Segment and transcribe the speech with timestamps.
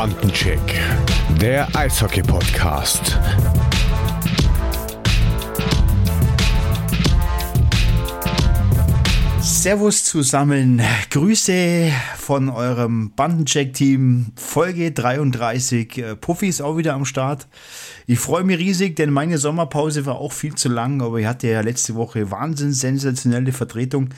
[0.00, 0.80] Bandencheck,
[1.42, 3.18] der Eishockey-Podcast.
[9.42, 10.80] Servus zusammen,
[11.10, 11.92] Grüße
[12.30, 15.98] von eurem Bandencheck-Team, Folge 33.
[15.98, 17.48] Äh, Puffy ist auch wieder am Start.
[18.06, 21.48] Ich freue mich riesig, denn meine Sommerpause war auch viel zu lang, aber ich hatte
[21.48, 24.10] ja letzte Woche wahnsinnig sensationelle Vertretung.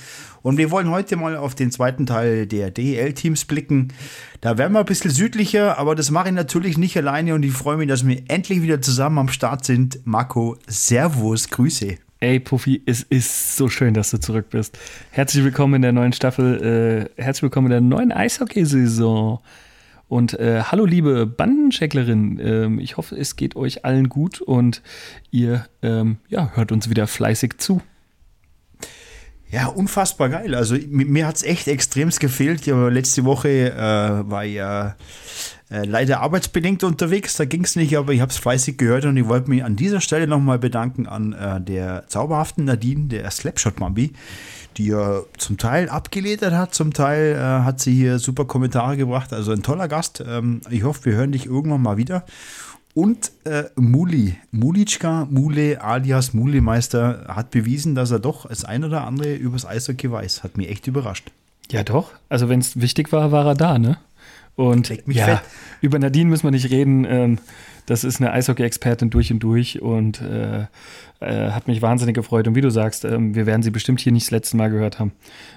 [0.43, 3.95] Und wir wollen heute mal auf den zweiten Teil der DEL-Teams blicken.
[4.43, 7.55] Da werden wir ein bisschen südlicher, aber das mache ich natürlich nicht alleine und ich
[7.55, 10.01] freue mich, dass wir endlich wieder zusammen am Start sind.
[10.05, 11.97] Marco, Servus, Grüße.
[12.23, 14.79] Ey, Puffy, es ist so schön, dass du zurück bist.
[15.11, 19.41] Herzlich willkommen in der neuen Staffel, äh, herzlich willkommen in der neuen Eishockeysaison.
[20.07, 22.39] Und äh, hallo, liebe Bandenchecklerin.
[22.41, 24.83] Ähm, ich hoffe, es geht euch allen gut und
[25.33, 27.83] ihr ähm, ja, hört uns wieder fleißig zu.
[29.51, 30.55] Ja, unfassbar geil.
[30.55, 32.67] Also mir hat es echt extremst gefehlt.
[32.67, 34.95] Ja, letzte Woche äh, war ja
[35.73, 39.17] äh, leider arbeitsbedingt unterwegs, da ging es nicht, aber ich habe es fleißig gehört und
[39.17, 44.13] ich wollte mich an dieser Stelle nochmal bedanken an äh, der zauberhaften Nadine, der Slapshot-Mambi,
[44.77, 49.33] die ja zum Teil abgeledert hat, zum Teil äh, hat sie hier super Kommentare gebracht,
[49.33, 50.23] also ein toller Gast.
[50.27, 52.25] Ähm, ich hoffe, wir hören dich irgendwann mal wieder.
[52.95, 59.07] Und äh, Muli, Mulitschka, Mule alias Mulemeister hat bewiesen, dass er doch das ein oder
[59.07, 60.43] andere übers Eishockey weiß.
[60.43, 61.31] Hat mich echt überrascht.
[61.71, 62.11] Ja, doch.
[62.29, 63.97] Also, wenn es wichtig war, war er da, ne?
[64.55, 65.41] Und ja, fett.
[65.81, 67.07] über Nadine müssen wir nicht reden.
[67.09, 67.39] Ähm,
[67.87, 70.67] das ist eine Eishockey-Expertin durch und durch und äh,
[71.21, 72.47] äh, hat mich wahnsinnig gefreut.
[72.47, 74.99] Und wie du sagst, ähm, wir werden sie bestimmt hier nicht das letzte Mal gehört
[74.99, 75.13] haben.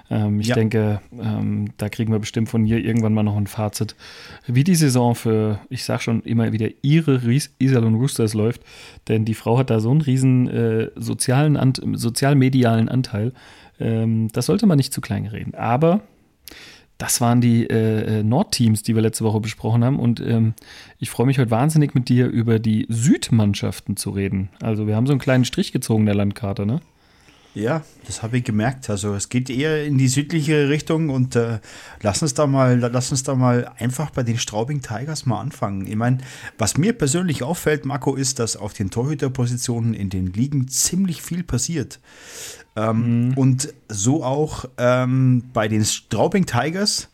[0.10, 0.56] Ähm, ich ja.
[0.56, 3.96] denke, ähm, da kriegen wir bestimmt von ihr irgendwann mal noch ein Fazit,
[4.48, 7.22] wie die Saison für, ich sag schon immer wieder, ihre
[7.60, 8.62] Iserlohn Roosters läuft.
[9.08, 13.34] Denn die Frau hat da so einen riesen äh, sozialen, sozialmedialen Anteil.
[13.80, 15.54] Ähm, das sollte man nicht zu klein reden.
[15.54, 16.02] Aber
[16.98, 20.00] das waren die äh, äh, Nordteams, die wir letzte Woche besprochen haben.
[20.00, 20.54] Und ähm,
[20.98, 24.50] ich freue mich heute wahnsinnig mit dir über die Südmannschaften zu reden.
[24.62, 26.80] Also wir haben so einen kleinen Strich gezogen in der Landkarte, ne?
[27.56, 28.90] Ja, das habe ich gemerkt.
[28.90, 31.60] Also es geht eher in die südliche Richtung und äh,
[32.02, 35.88] lass uns da mal, lass uns da mal einfach bei den Straubing Tigers mal anfangen.
[35.88, 36.18] Ich meine,
[36.58, 41.44] was mir persönlich auffällt, Marco, ist, dass auf den Torhüterpositionen in den Ligen ziemlich viel
[41.44, 42.02] passiert.
[42.76, 43.38] Ähm, mhm.
[43.38, 47.10] Und so auch ähm, bei den Straubing Tigers.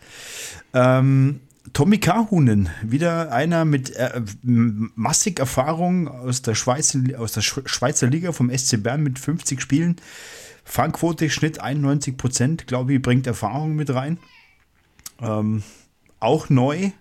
[0.73, 1.41] Ähm,
[1.73, 8.31] Tommy Kahunen, wieder einer mit äh, massig Erfahrung aus der, Schweiz, aus der Schweizer Liga
[8.31, 9.95] vom SC Bern mit 50 Spielen.
[10.63, 14.17] Fangquote Schnitt 91 Prozent, glaube ich, bringt Erfahrung mit rein.
[15.21, 15.63] Ähm,
[16.19, 16.91] auch neu.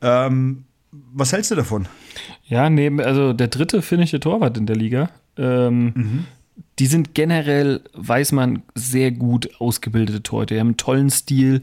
[0.00, 1.88] Ähm, was hältst du davon?
[2.44, 5.10] Ja, neben, also der dritte finnische Torwart in der Liga.
[5.36, 6.26] Ähm, mhm
[6.78, 10.54] die sind generell, weiß man, sehr gut ausgebildete Torhüter.
[10.54, 11.62] Die haben einen tollen Stil.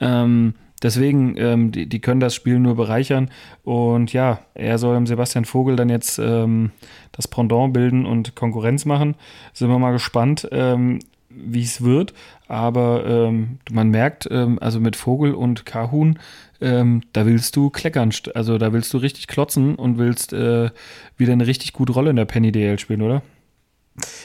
[0.00, 3.30] Ähm, deswegen, ähm, die, die, können das Spiel nur bereichern.
[3.64, 6.70] Und ja, er soll dem Sebastian Vogel dann jetzt ähm,
[7.12, 9.14] das Pendant bilden und Konkurrenz machen.
[9.52, 12.14] Sind wir mal gespannt, ähm, wie es wird.
[12.48, 16.18] Aber ähm, man merkt, ähm, also mit Vogel und Kahun,
[16.58, 18.12] da willst du kleckern.
[18.34, 20.70] Also da willst du richtig klotzen und willst äh,
[21.18, 23.20] wieder eine richtig gute Rolle in der Penny DL spielen, oder?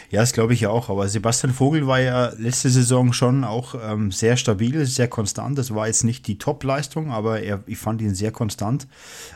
[0.09, 0.89] Ja, das glaube ich auch.
[0.89, 5.57] Aber Sebastian Vogel war ja letzte Saison schon auch ähm, sehr stabil, sehr konstant.
[5.57, 8.87] Das war jetzt nicht die Top-Leistung, aber er, ich fand ihn sehr konstant.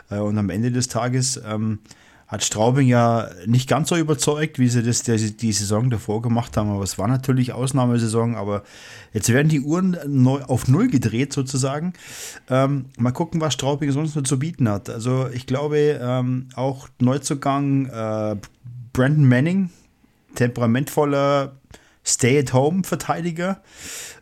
[0.10, 1.80] Äh, und am Ende des Tages ähm,
[2.28, 6.58] hat Straubing ja nicht ganz so überzeugt, wie sie das der, die Saison davor gemacht
[6.58, 6.72] haben.
[6.72, 8.36] Aber es war natürlich Ausnahmesaison.
[8.36, 8.64] Aber
[9.14, 11.94] jetzt werden die Uhren neu, auf Null gedreht sozusagen.
[12.50, 14.90] Ähm, mal gucken, was Straubing sonst noch zu bieten hat.
[14.90, 18.36] Also ich glaube, ähm, auch Neuzugang äh,
[18.92, 19.70] Brandon Manning
[20.36, 21.58] temperamentvoller
[22.06, 23.62] Stay-at-Home-Verteidiger.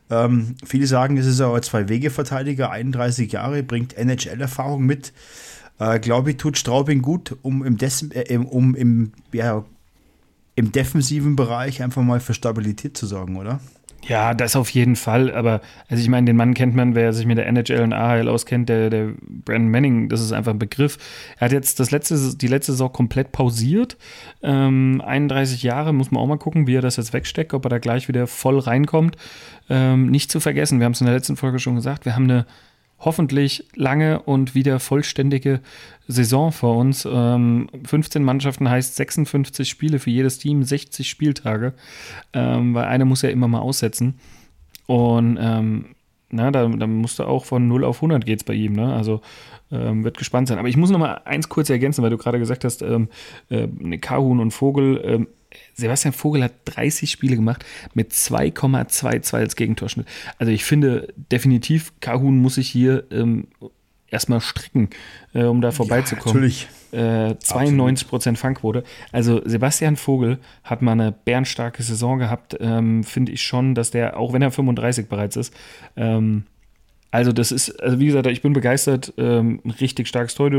[0.10, 5.14] Ähm, viele sagen, es ist aber Zwei-Wege-Verteidiger, 31 Jahre, bringt NHL-Erfahrung mit.
[5.80, 9.66] Äh, Glaube ich, tut Straubing gut, um im, Des äh, um im, ja,
[10.56, 13.60] im defensiven Bereich einfach mal für Stabilität zu sorgen, oder?
[14.08, 15.34] Ja, das auf jeden Fall.
[15.34, 18.28] Aber, also ich meine, den Mann kennt man, wer sich mit der NHL und AHL
[18.28, 20.98] auskennt, der, der Brandon Manning, das ist einfach ein Begriff.
[21.38, 23.98] Er hat jetzt das letzte, die letzte Saison komplett pausiert.
[24.42, 27.70] Ähm, 31 Jahre, muss man auch mal gucken, wie er das jetzt wegsteckt, ob er
[27.70, 29.16] da gleich wieder voll reinkommt.
[29.70, 32.30] Ähm, nicht zu vergessen, wir haben es in der letzten Folge schon gesagt, wir haben
[32.30, 32.46] eine
[33.06, 35.62] hoffentlich lange und wieder vollständige
[36.08, 37.08] Saison vor uns.
[37.10, 41.74] Ähm, 15 Mannschaften heißt 56 Spiele für jedes Team, 60 Spieltage,
[42.34, 44.16] ähm, weil einer muss ja immer mal aussetzen.
[44.86, 45.96] Und ähm,
[46.30, 48.74] na, da, da musste auch von 0 auf 100 geht es bei ihm.
[48.74, 48.94] Ne?
[48.94, 49.22] Also
[49.72, 50.58] ähm, wird gespannt sein.
[50.58, 53.08] Aber ich muss noch mal eins kurz ergänzen, weil du gerade gesagt hast, ähm,
[53.50, 53.68] äh,
[53.98, 55.02] Kahun und Vogel.
[55.06, 55.28] Ähm,
[55.74, 60.08] Sebastian Vogel hat 30 Spiele gemacht mit 2,22 als Gegentorschnitt.
[60.38, 63.48] Also ich finde definitiv, Kahun muss sich hier ähm,
[64.14, 64.90] erstmal stricken,
[65.34, 66.28] äh, um da vorbeizukommen.
[66.28, 66.68] Ja, natürlich.
[66.92, 68.84] Äh, 92 Prozent Fangquote.
[69.12, 72.56] Also Sebastian Vogel hat mal eine bärenstarke Saison gehabt.
[72.60, 75.54] Ähm, Finde ich schon, dass der, auch wenn er 35 bereits ist,
[75.98, 76.44] ähm,
[77.10, 80.50] also das ist, also wie gesagt, ich bin begeistert, ähm, richtig starkes Tor,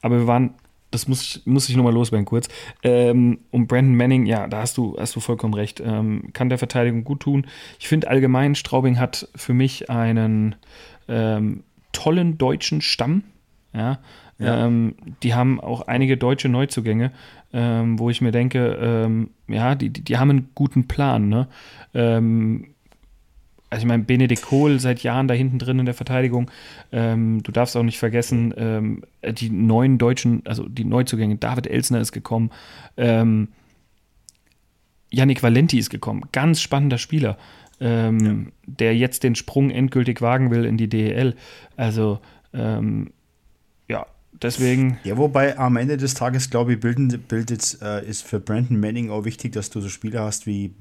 [0.00, 0.54] aber wir waren
[0.90, 2.48] das muss ich, muss ich nochmal loswerden kurz.
[2.82, 5.80] Ähm, um Brandon Manning, ja, da hast du, hast du vollkommen recht.
[5.80, 7.46] Ähm, kann der Verteidigung gut tun.
[7.78, 10.56] Ich finde allgemein, Straubing hat für mich einen
[11.08, 13.22] ähm, tollen deutschen Stamm.
[13.74, 13.98] Ja.
[14.38, 14.66] ja.
[14.66, 17.12] Ähm, die haben auch einige deutsche Neuzugänge,
[17.52, 21.28] ähm, wo ich mir denke, ähm, ja, die, die, die, haben einen guten Plan.
[21.28, 21.48] Ne?
[23.70, 26.50] Also ich meine, Benedikt Kohl seit Jahren da hinten drin in der Verteidigung.
[26.90, 32.00] Ähm, du darfst auch nicht vergessen, ähm, die neuen deutschen, also die Neuzugänge, David Elsner
[32.00, 32.50] ist gekommen,
[32.96, 33.48] ähm,
[35.10, 37.38] Yannick Valenti ist gekommen, ganz spannender Spieler,
[37.80, 38.34] ähm, ja.
[38.66, 41.34] der jetzt den Sprung endgültig wagen will in die DEL.
[41.76, 42.20] Also
[42.52, 43.12] ähm,
[43.88, 44.98] ja, deswegen.
[45.04, 49.10] Ja, wobei am Ende des Tages, glaube ich, bildet, bildet äh, ist für Brandon Manning
[49.10, 50.74] auch wichtig, dass du so Spieler hast wie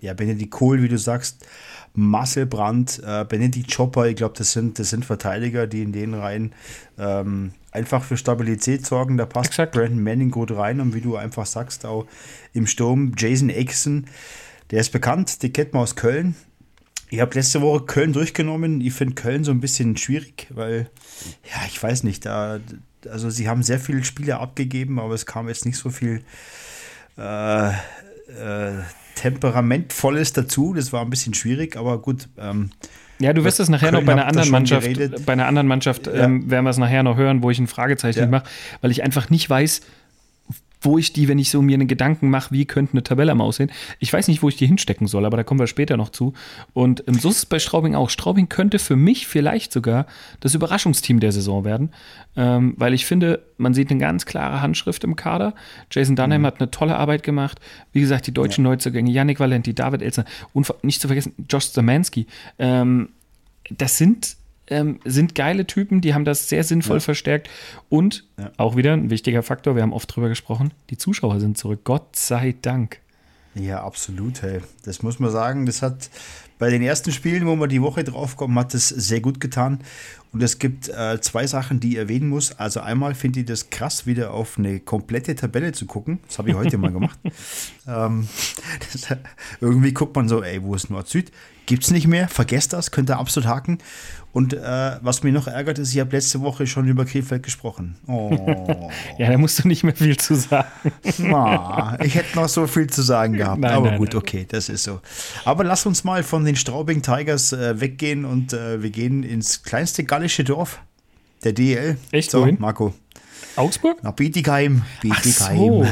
[0.00, 1.46] ja, Benedikt Kohl, wie du sagst,
[1.94, 6.14] Marcel Brandt, äh, Benedikt Chopper, ich glaube, das sind, das sind Verteidiger, die in den
[6.14, 6.52] Reihen
[6.98, 9.16] ähm, einfach für Stabilität sorgen.
[9.16, 9.72] Da passt Exakt.
[9.72, 12.06] Brandon Manning gut rein und wie du einfach sagst, auch
[12.52, 14.06] im Sturm Jason Exon,
[14.70, 16.36] der ist bekannt, die kennt man aus Köln.
[17.12, 18.80] Ich habe letzte Woche Köln durchgenommen.
[18.80, 20.88] Ich finde Köln so ein bisschen schwierig, weil,
[21.44, 22.60] ja, ich weiß nicht, da,
[23.10, 26.22] also sie haben sehr viele Spiele abgegeben, aber es kam jetzt nicht so viel
[27.18, 28.82] äh, äh,
[29.14, 30.74] Temperamentvolles dazu.
[30.74, 32.28] Das war ein bisschen schwierig, aber gut.
[32.38, 32.70] Ähm,
[33.20, 35.26] ja, du wirst es nachher Köln noch bei einer anderen Mannschaft, geredet.
[35.26, 36.24] bei einer anderen Mannschaft ja.
[36.24, 38.26] ähm, werden wir es nachher noch hören, wo ich ein Fragezeichen ja.
[38.26, 38.44] mache,
[38.80, 39.82] weil ich einfach nicht weiß,
[40.80, 43.40] wo ich die, wenn ich so mir einen Gedanken mache, wie könnte eine Tabelle am
[43.40, 43.70] aussehen.
[43.98, 46.32] Ich weiß nicht, wo ich die hinstecken soll, aber da kommen wir später noch zu.
[46.72, 48.10] Und ähm, so ist es bei Straubing auch.
[48.10, 50.06] Straubing könnte für mich vielleicht sogar
[50.40, 51.90] das Überraschungsteam der Saison werden,
[52.36, 55.54] ähm, weil ich finde, man sieht eine ganz klare Handschrift im Kader.
[55.90, 56.46] Jason Dunham mhm.
[56.46, 57.60] hat eine tolle Arbeit gemacht.
[57.92, 58.70] Wie gesagt, die deutschen ja.
[58.70, 62.26] Neuzugänge, Yannick Valenti, David Elsner und nicht zu vergessen, Josh Zamansky.
[62.58, 63.10] Ähm,
[63.70, 64.36] das sind
[64.70, 67.00] ähm, sind geile Typen, die haben das sehr sinnvoll ja.
[67.00, 67.50] verstärkt.
[67.88, 68.50] Und ja.
[68.56, 71.80] auch wieder ein wichtiger Faktor, wir haben oft drüber gesprochen, die Zuschauer sind zurück.
[71.84, 72.98] Gott sei Dank.
[73.54, 74.60] Ja, absolut, hey.
[74.84, 75.66] Das muss man sagen.
[75.66, 76.08] Das hat
[76.58, 79.80] bei den ersten Spielen, wo man die Woche draufkommen, hat das sehr gut getan.
[80.32, 82.52] Und es gibt äh, zwei Sachen, die ich erwähnen muss.
[82.52, 86.20] Also einmal finde ich das krass, wieder auf eine komplette Tabelle zu gucken.
[86.28, 87.18] Das habe ich heute mal gemacht.
[87.88, 88.28] Ähm,
[88.92, 89.08] das,
[89.60, 91.32] irgendwie guckt man so, ey, wo ist Nord-Süd?
[91.66, 93.78] Gibt es nicht mehr, vergesst das, könnt ihr absolut haken.
[94.32, 97.96] Und äh, was mich noch ärgert, ist, ich habe letzte Woche schon über Krefeld gesprochen.
[98.10, 98.90] Oh.
[99.18, 100.68] ja, da musst du nicht mehr viel zu sagen.
[101.18, 103.60] Na, ich hätte noch so viel zu sagen gehabt.
[103.60, 104.18] Nein, aber nein, gut, nein.
[104.18, 105.00] okay, das ist so.
[105.44, 109.62] Aber lass uns mal von den Straubing Tigers äh, weggehen und äh, wir gehen ins
[109.62, 110.82] kleinste gallische Dorf
[111.44, 111.96] der DL.
[112.10, 112.30] Echt?
[112.30, 112.58] So, wohin?
[112.60, 112.92] Marco.
[113.56, 114.02] Augsburg?
[114.02, 114.82] Nach Bietigheim.
[115.00, 115.56] Bietigheim.
[115.56, 115.86] So.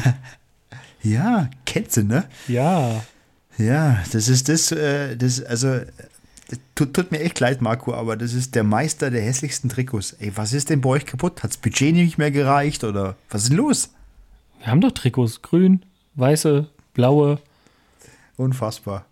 [1.01, 2.25] ja, kennst du, ne?
[2.47, 3.03] Ja.
[3.57, 5.79] Ja, das ist das, äh, das also
[6.75, 10.13] tut, tut, mir echt leid, Marco, aber das ist der Meister der hässlichsten Trikots.
[10.19, 11.41] Ey, was ist denn bei euch kaputt?
[11.41, 13.89] Hat das Budget nicht mehr gereicht oder was ist denn los?
[14.59, 15.83] Wir haben doch Trikots, grün,
[16.13, 17.39] weiße, blaue.
[18.37, 19.05] Unfassbar.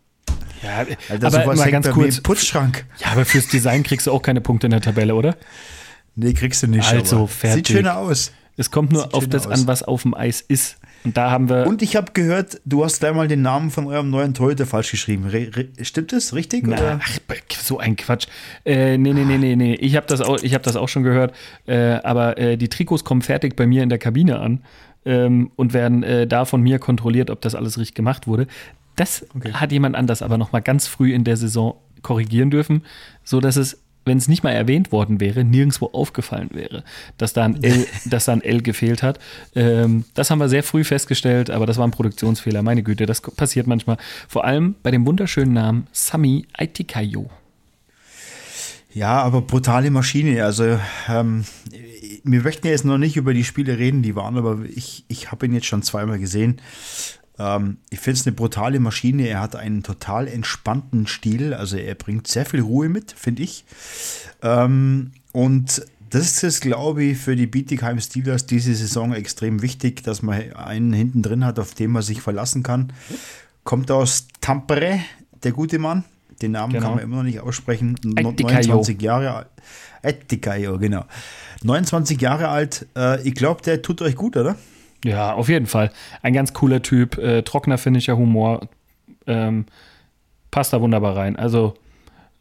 [0.64, 2.22] Ja, Alter, aber mal ganz kurz.
[2.22, 2.86] Putzschrank.
[3.00, 5.36] Ja, aber fürs Design kriegst du auch keine Punkte in der Tabelle, oder?
[6.16, 6.92] Nee, kriegst du nicht.
[6.92, 7.68] Also, fertig.
[7.68, 8.32] Sieht schöner aus.
[8.58, 9.54] Es kommt nur Sieht auf das aus.
[9.54, 10.78] an, was auf dem Eis ist.
[11.04, 11.68] Und da haben wir.
[11.68, 14.92] Und ich habe gehört, du hast gleich mal den Namen von eurem neuen Torhüter falsch
[14.92, 15.26] geschrieben.
[15.28, 16.66] Re stimmt das richtig?
[16.68, 17.18] Na, ach,
[17.62, 18.28] so ein Quatsch.
[18.66, 19.76] Äh, nee, nee, nee, nee, nee.
[19.76, 21.36] Ich habe das, auch, hab das auch schon gehört.
[21.68, 24.64] Äh, aber äh, die Trikots kommen fertig bei mir in der Kabine an
[25.06, 28.48] ähm, und werden äh, da von mir kontrolliert, ob das alles richtig gemacht wurde.
[28.98, 29.54] Das okay.
[29.54, 32.84] hat jemand anders aber noch mal ganz früh in der Saison korrigieren dürfen,
[33.24, 36.84] so dass es wenn es nicht mal erwähnt worden wäre, nirgendwo aufgefallen wäre,
[37.18, 39.20] dass da ein L, dass da ein L gefehlt hat.
[39.54, 42.64] Ähm, das haben wir sehr früh festgestellt, aber das war ein Produktionsfehler.
[42.64, 43.98] Meine Güte, das passiert manchmal.
[44.28, 47.30] Vor allem bei dem wunderschönen Namen Sami Aitikayo.
[48.94, 50.44] Ja, aber brutale Maschine.
[50.44, 51.44] Also, ähm,
[52.24, 55.32] wir möchten ja jetzt noch nicht über die Spiele reden, die waren, aber ich, ich
[55.32, 56.60] habe ihn jetzt schon zweimal gesehen.
[57.40, 59.28] Ähm, ich finde es eine brutale Maschine.
[59.28, 61.54] Er hat einen total entspannten Stil.
[61.54, 63.66] Also er bringt sehr viel Ruhe mit, finde ich.
[64.42, 70.22] Ähm, und das ist, glaube ich, für die Bietigheim Steelers diese Saison extrem wichtig, dass
[70.22, 72.94] man einen hinten drin hat, auf den man sich verlassen kann.
[73.64, 75.00] Kommt aus Tampere,
[75.44, 76.06] der gute Mann.
[76.42, 76.86] Den Namen genau.
[76.86, 77.96] kann man immer noch nicht aussprechen.
[78.16, 78.76] Etikayo.
[78.76, 79.48] 29 Jahre alt.
[80.04, 81.04] Etikayo, genau.
[81.64, 82.86] 29 Jahre alt.
[83.24, 84.56] Ich glaube, der tut euch gut, oder?
[85.06, 85.92] Ja, auf jeden Fall.
[86.22, 88.68] Ein ganz cooler Typ, äh, trockener, finnischer Humor.
[89.28, 89.66] Ähm,
[90.52, 91.36] passt da wunderbar rein.
[91.36, 91.76] Also,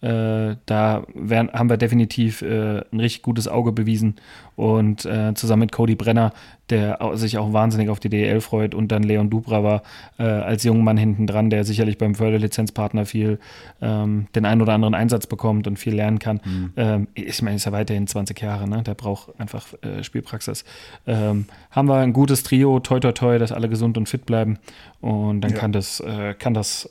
[0.02, 4.16] Äh, da werden, haben wir definitiv äh, ein richtig gutes Auge bewiesen.
[4.54, 6.32] Und äh, zusammen mit Cody Brenner,
[6.70, 9.82] der sich auch wahnsinnig auf die DEL freut, und dann Leon Dubra war
[10.18, 13.38] äh, als junger Mann hinten dran, der sicherlich beim Förderlizenzpartner viel
[13.80, 16.40] ähm, den einen oder anderen Einsatz bekommt und viel lernen kann.
[16.44, 16.72] Mhm.
[16.76, 18.82] Ähm, ich meine, ist ja weiterhin 20 Jahre, ne?
[18.82, 20.64] der braucht einfach äh, Spielpraxis.
[21.06, 24.58] Ähm, haben wir ein gutes Trio, toi toi toi, dass alle gesund und fit bleiben.
[25.00, 25.58] Und dann ja.
[25.58, 26.90] kann das, äh, kann das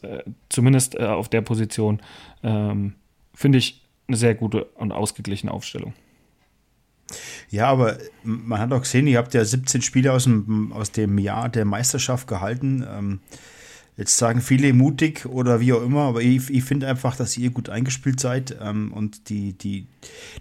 [0.49, 1.99] zumindest auf der Position
[2.43, 2.93] ähm,
[3.33, 5.93] finde ich eine sehr gute und ausgeglichene Aufstellung.
[7.49, 11.17] Ja, aber man hat auch gesehen, ihr habt ja 17 Spiele aus dem, aus dem
[11.17, 12.85] Jahr der Meisterschaft gehalten.
[12.89, 13.19] Ähm,
[13.97, 17.51] jetzt sagen viele mutig oder wie auch immer, aber ich, ich finde einfach, dass ihr
[17.51, 18.57] gut eingespielt seid.
[18.61, 19.87] Ähm, und die, die,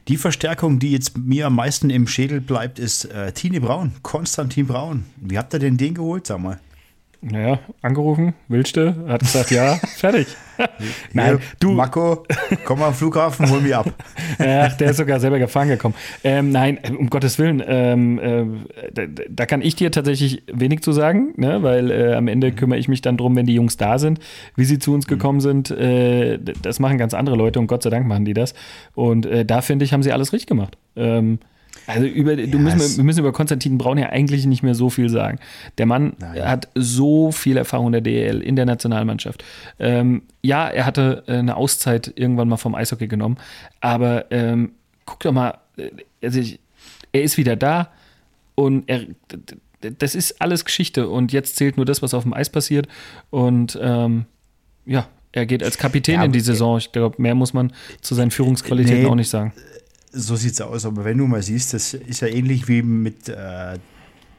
[0.09, 4.67] die Verstärkung, die jetzt mir am meisten im Schädel bleibt, ist äh, Tine Braun, Konstantin
[4.67, 5.05] Braun.
[5.17, 6.59] Wie habt ihr denn den geholt, sag mal?
[7.27, 10.27] Naja, angerufen, willste, hat gesagt, ja, fertig.
[11.15, 11.73] Nein, du.
[11.73, 12.25] Marco,
[12.67, 13.91] komm mal am Flughafen, hol mich ab.
[14.39, 15.95] ja, der ist sogar selber gefahren gekommen.
[16.23, 18.45] Ähm, nein, um Gottes Willen, ähm, äh,
[18.93, 21.63] da, da, kann ich dir tatsächlich wenig zu sagen, ne?
[21.63, 24.21] weil äh, am Ende kümmere ich mich dann drum, wenn die Jungs da sind,
[24.55, 25.71] wie sie zu uns gekommen sind.
[25.71, 28.53] Äh, das machen ganz andere Leute und Gott sei Dank machen die das.
[28.95, 30.77] Und äh, da finde ich, haben sie alles richtig gemacht.
[30.95, 31.39] Ähm,
[31.87, 35.09] also über, du müssen, wir müssen über Konstantin Braun ja eigentlich nicht mehr so viel
[35.09, 35.39] sagen.
[35.79, 36.49] Der Mann Nein.
[36.49, 39.45] hat so viel Erfahrung in der DEL, in der Nationalmannschaft.
[39.79, 43.37] Ähm, ja, er hatte äh, eine Auszeit irgendwann mal vom Eishockey genommen,
[43.81, 44.73] aber ähm,
[45.05, 45.91] guck doch mal, äh,
[46.23, 46.59] also ich,
[47.13, 47.91] er ist wieder da
[48.55, 49.03] und er,
[49.99, 52.89] das ist alles Geschichte und jetzt zählt nur das, was auf dem Eis passiert
[53.31, 54.25] und ähm,
[54.87, 56.79] ja, er geht als Kapitän ja, in die Saison.
[56.79, 59.53] Ich glaube, mehr muss man zu seinen Führungsqualitäten nee, auch nicht sagen
[60.15, 60.87] so sieht es aus.
[60.87, 63.79] Aber wenn du mal siehst, das ist ja ähnlich wie mit, äh,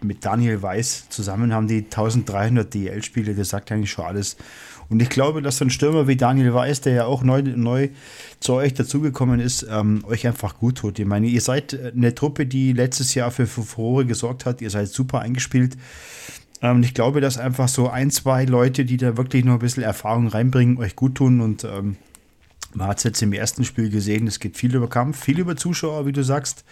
[0.01, 1.09] mit Daniel Weiß.
[1.09, 4.37] Zusammen haben die 1300 DL-Spiele, das sagt eigentlich schon alles.
[4.89, 7.89] Und ich glaube, dass so ein Stürmer wie Daniel Weiß, der ja auch neu, neu
[8.39, 10.99] zu euch dazugekommen ist, ähm, euch einfach gut tut.
[10.99, 14.61] Ich meine, ihr seid eine Truppe, die letztes Jahr für Furore gesorgt hat.
[14.61, 15.75] Ihr seid super eingespielt.
[16.61, 19.83] Ähm, ich glaube, dass einfach so ein, zwei Leute, die da wirklich noch ein bisschen
[19.83, 21.97] Erfahrung reinbringen, euch gut tun und ähm,
[22.75, 25.55] man hat es jetzt im ersten Spiel gesehen, es geht viel über Kampf, viel über
[25.55, 26.63] Zuschauer, wie du sagst.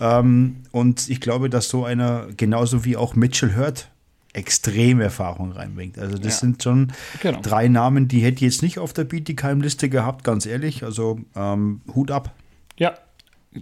[0.00, 3.88] Ähm, und ich glaube, dass so einer, genauso wie auch Mitchell Hurt,
[4.32, 5.98] extreme Erfahrung reinbringt.
[5.98, 6.40] Also das ja.
[6.40, 7.40] sind schon genau.
[7.40, 10.84] drei Namen, die hätte ich jetzt nicht auf der Bietigheim-Liste gehabt, ganz ehrlich.
[10.84, 12.34] Also ähm, Hut ab.
[12.76, 12.94] Ja,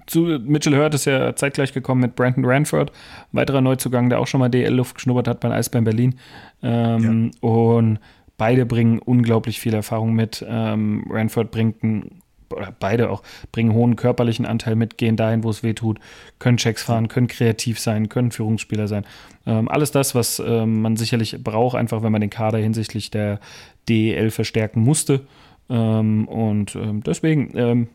[0.06, 2.90] zu Mitchell Hurt ist ja zeitgleich gekommen mit Brandon Ranford,
[3.30, 6.18] weiterer Neuzugang, der auch schon mal DL-Luft geschnuppert hat beim Eisbären Berlin.
[6.62, 7.48] Ähm, ja.
[7.48, 8.00] Und
[8.36, 10.44] Beide bringen unglaublich viel Erfahrung mit.
[10.48, 13.22] Ähm, Ranford bringt einen, oder beide auch,
[13.52, 16.00] bringen hohen körperlichen Anteil mit, gehen dahin, wo es weh tut,
[16.38, 19.04] können Checks fahren, können kreativ sein, können Führungsspieler sein.
[19.46, 23.40] Ähm, alles das, was ähm, man sicherlich braucht, einfach wenn man den Kader hinsichtlich der
[23.88, 25.26] DEL verstärken musste.
[25.68, 27.88] Ähm, und ähm, deswegen, ähm,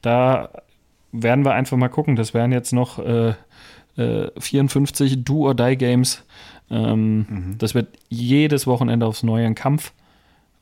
[0.00, 0.50] da
[1.12, 2.16] werden wir einfach mal gucken.
[2.16, 3.34] Das wären jetzt noch äh,
[3.96, 6.24] äh, 54 Do-or-Die-Games
[6.72, 7.54] ähm, mhm.
[7.58, 9.92] Das wird jedes Wochenende aufs Neue ein Kampf,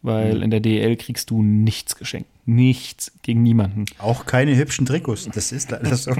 [0.02, 0.42] weil mhm.
[0.42, 2.28] in der DL kriegst du nichts geschenkt.
[2.46, 3.84] Nichts gegen niemanden.
[3.98, 5.28] Auch keine hübschen Trikots.
[5.32, 6.12] Das ist leider so.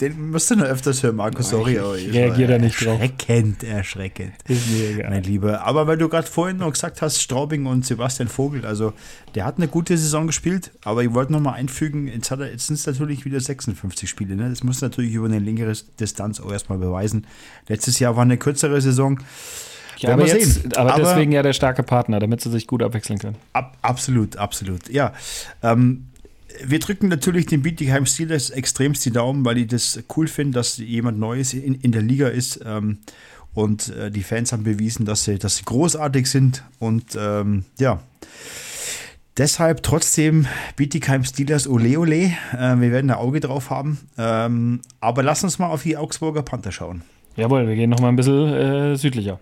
[0.00, 1.42] Den musst du noch öfters hören, Marco.
[1.42, 2.98] Sorry, aber ich reagiere da nicht drauf.
[3.00, 4.32] Erschreckend, erschreckend.
[4.48, 5.10] Ist mir egal.
[5.10, 5.62] Mein Lieber.
[5.62, 8.94] Aber weil du gerade vorhin noch gesagt hast, Straubing und Sebastian Vogel, also
[9.34, 12.76] der hat eine gute Saison gespielt, aber ich wollte noch mal einfügen, jetzt, jetzt sind
[12.76, 14.36] es natürlich wieder 56 Spiele.
[14.36, 14.48] Ne?
[14.48, 17.26] Das muss natürlich über eine längere Distanz auch erstmal beweisen.
[17.68, 19.20] Letztes Jahr war eine kürzere Saison.
[19.98, 23.18] Ja, aber, jetzt, aber, aber, deswegen ja der starke Partner, damit sie sich gut abwechseln
[23.18, 23.36] können.
[23.52, 24.88] Ab, absolut, absolut.
[24.88, 25.12] Ja.
[25.62, 26.06] Ähm,
[26.64, 30.78] wir drücken natürlich den Bietigheim Steelers extremst die Daumen, weil ich das cool finde, dass
[30.78, 32.60] jemand Neues in, in der Liga ist.
[32.64, 32.98] Ähm,
[33.54, 36.62] und äh, die Fans haben bewiesen, dass sie, dass sie großartig sind.
[36.78, 38.00] Und ähm, ja,
[39.38, 42.32] deshalb trotzdem Bietigheim Steelers Ole Ole.
[42.52, 43.98] Äh, wir werden ein Auge drauf haben.
[44.18, 47.02] Ähm, aber lass uns mal auf die Augsburger Panther schauen.
[47.36, 49.38] Jawohl, wir gehen noch mal ein bisschen äh, südlicher.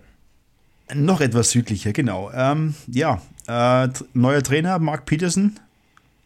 [0.93, 2.31] Noch etwas südlicher, genau.
[2.33, 5.59] Ähm, ja, äh, neuer Trainer, Mark Peterson.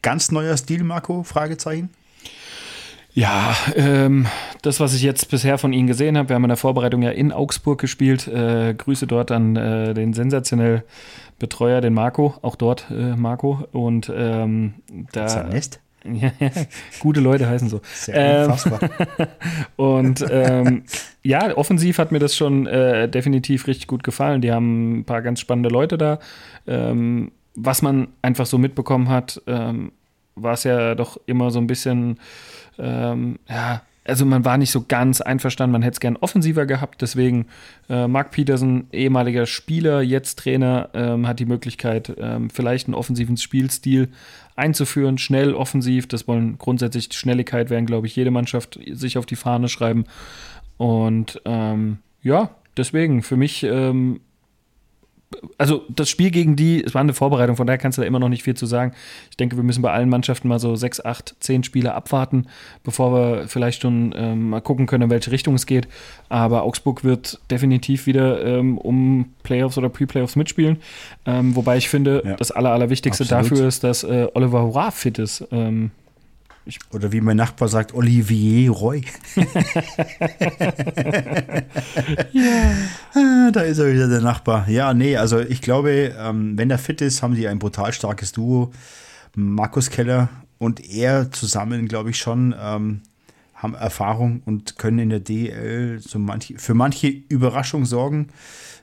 [0.01, 1.23] Ganz neuer Stil, Marco?
[1.23, 1.89] Fragezeichen.
[3.13, 4.27] Ja, ähm,
[4.61, 7.09] das, was ich jetzt bisher von Ihnen gesehen habe, wir haben in der Vorbereitung ja
[7.09, 8.27] in Augsburg gespielt.
[8.27, 10.83] Äh, Grüße dort an äh, den sensationell
[11.39, 13.65] Betreuer, den Marco, auch dort äh, Marco.
[13.71, 14.75] Und ähm,
[15.11, 15.41] da.
[15.49, 16.37] Ist Nest?
[16.39, 16.51] Ja,
[16.99, 17.81] gute Leute heißen so.
[17.93, 19.27] Sehr ähm,
[19.75, 20.83] und ähm,
[21.23, 24.41] ja, offensiv hat mir das schon äh, definitiv richtig gut gefallen.
[24.41, 26.19] Die haben ein paar ganz spannende Leute da.
[26.67, 29.91] Ähm, was man einfach so mitbekommen hat, ähm,
[30.35, 32.19] war es ja doch immer so ein bisschen,
[32.77, 37.01] ähm, ja, also man war nicht so ganz einverstanden, man hätte es gern offensiver gehabt,
[37.01, 37.45] deswegen
[37.89, 43.37] äh, Mark Peterson, ehemaliger Spieler, jetzt Trainer, ähm, hat die Möglichkeit, ähm, vielleicht einen offensiven
[43.37, 44.09] Spielstil
[44.55, 49.37] einzuführen, schnell, offensiv, das wollen grundsätzlich Schnelligkeit, werden, glaube ich, jede Mannschaft sich auf die
[49.37, 50.03] Fahne schreiben.
[50.77, 54.19] Und ähm, ja, deswegen für mich ähm,
[55.57, 58.19] also das Spiel gegen die, es war eine Vorbereitung, von daher kannst du da immer
[58.19, 58.93] noch nicht viel zu sagen.
[59.29, 62.47] Ich denke, wir müssen bei allen Mannschaften mal so sechs, acht, zehn Spiele abwarten,
[62.83, 65.87] bevor wir vielleicht schon ähm, mal gucken können, in welche Richtung es geht.
[66.29, 70.77] Aber Augsburg wird definitiv wieder ähm, um Playoffs oder Pre-Playoffs mitspielen.
[71.25, 73.51] Ähm, wobei ich finde, ja, das Aller, Allerwichtigste absolut.
[73.51, 75.45] dafür ist, dass äh, Oliver Hurra fit ist.
[76.65, 79.03] Ich Oder wie mein Nachbar sagt, Olivier Roy.
[83.15, 84.69] Ah, da ist er wieder, der Nachbar.
[84.69, 88.31] Ja, nee, also ich glaube, ähm, wenn er fit ist, haben sie ein brutal starkes
[88.31, 88.71] Duo.
[89.35, 93.01] Markus Keller und er zusammen, glaube ich, schon ähm,
[93.55, 98.27] haben Erfahrung und können in der DL so manche, für manche Überraschung sorgen.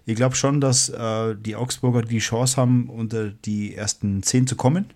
[0.04, 4.56] Ich glaube schon, dass äh, die Augsburger die Chance haben, unter die ersten zehn zu
[4.56, 4.86] kommen.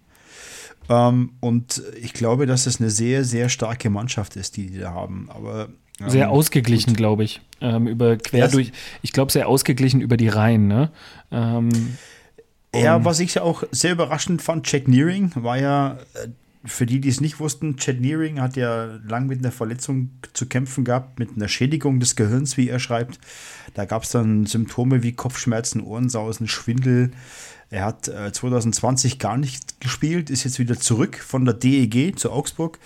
[0.88, 4.92] Ähm, und ich glaube, dass es eine sehr, sehr starke Mannschaft ist, die die da
[4.92, 5.28] haben.
[5.30, 5.68] Aber
[6.00, 7.40] ähm, sehr ausgeglichen, glaube ich.
[7.60, 8.52] Ähm, über quer yes.
[8.52, 8.72] durch.
[9.02, 10.66] Ich glaube, sehr ausgeglichen über die Reihen.
[10.66, 10.90] Ne?
[11.30, 11.70] Ähm,
[12.74, 16.28] ja, was ich ja auch sehr überraschend fand, Jack Nearing war ja äh,
[16.64, 20.46] für die, die es nicht wussten, Chad Nearing hat ja lang mit einer Verletzung zu
[20.46, 23.18] kämpfen gehabt, mit einer Schädigung des Gehirns, wie er schreibt.
[23.74, 27.12] Da gab es dann Symptome wie Kopfschmerzen, Ohrensausen, Schwindel.
[27.70, 32.32] Er hat äh, 2020 gar nicht gespielt, ist jetzt wieder zurück von der DEG zu
[32.32, 32.80] Augsburg.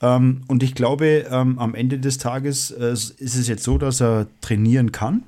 [0.00, 4.00] Ähm, und ich glaube, ähm, am Ende des Tages äh, ist es jetzt so, dass
[4.00, 5.24] er trainieren kann,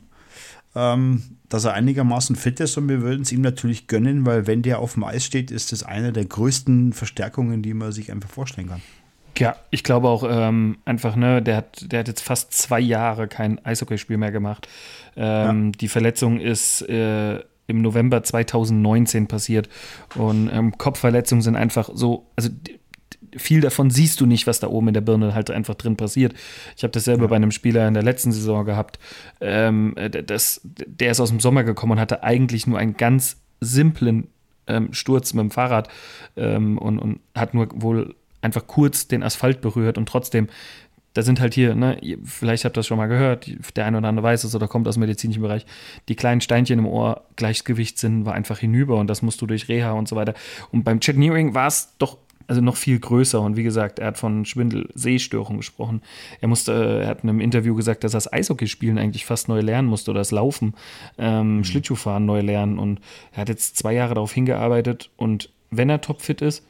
[0.75, 4.62] ähm, dass er einigermaßen fit ist und wir würden es ihm natürlich gönnen, weil wenn
[4.62, 8.31] der auf dem Eis steht, ist das eine der größten Verstärkungen, die man sich einfach
[8.31, 8.83] vorstellen kann.
[9.37, 13.28] Ja, ich glaube auch ähm, einfach, ne, der hat, der hat jetzt fast zwei Jahre
[13.28, 14.69] kein Eishockeyspiel mehr gemacht.
[15.16, 15.73] Ähm, ja.
[15.73, 19.69] Die Verletzung ist äh, im November 2019 passiert.
[20.14, 22.50] Und ähm, Kopfverletzungen sind einfach so, also
[23.37, 26.35] viel davon siehst du nicht, was da oben in der Birne halt einfach drin passiert.
[26.76, 27.28] Ich habe das selber ja.
[27.28, 28.99] bei einem Spieler in der letzten Saison gehabt.
[29.41, 29.95] Ähm,
[30.26, 34.28] das, der ist aus dem Sommer gekommen und hatte eigentlich nur einen ganz simplen
[34.67, 35.89] ähm, Sturz mit dem Fahrrad
[36.36, 40.49] ähm, und, und hat nur wohl einfach kurz den Asphalt berührt und trotzdem
[41.14, 44.08] da sind halt hier, ne, vielleicht habt ihr das schon mal gehört, der eine oder
[44.08, 45.66] andere weiß es oder kommt aus dem medizinischen Bereich,
[46.08, 49.92] die kleinen Steinchen im Ohr, Gleichgewichtssinn war einfach hinüber und das musst du durch Reha
[49.92, 50.34] und so weiter.
[50.70, 54.08] Und beim Chad Nearing war es doch also noch viel größer und wie gesagt, er
[54.08, 56.02] hat von Schwindel-Sehstörung gesprochen.
[56.40, 59.60] Er musste, er hat in einem Interview gesagt, dass er das Eishockeyspielen eigentlich fast neu
[59.60, 60.75] lernen musste oder das Laufen,
[61.18, 61.64] ähm, mhm.
[61.64, 63.00] Schlittschuhfahren neu lernen und
[63.32, 66.64] er hat jetzt zwei Jahre darauf hingearbeitet und wenn er topfit ist,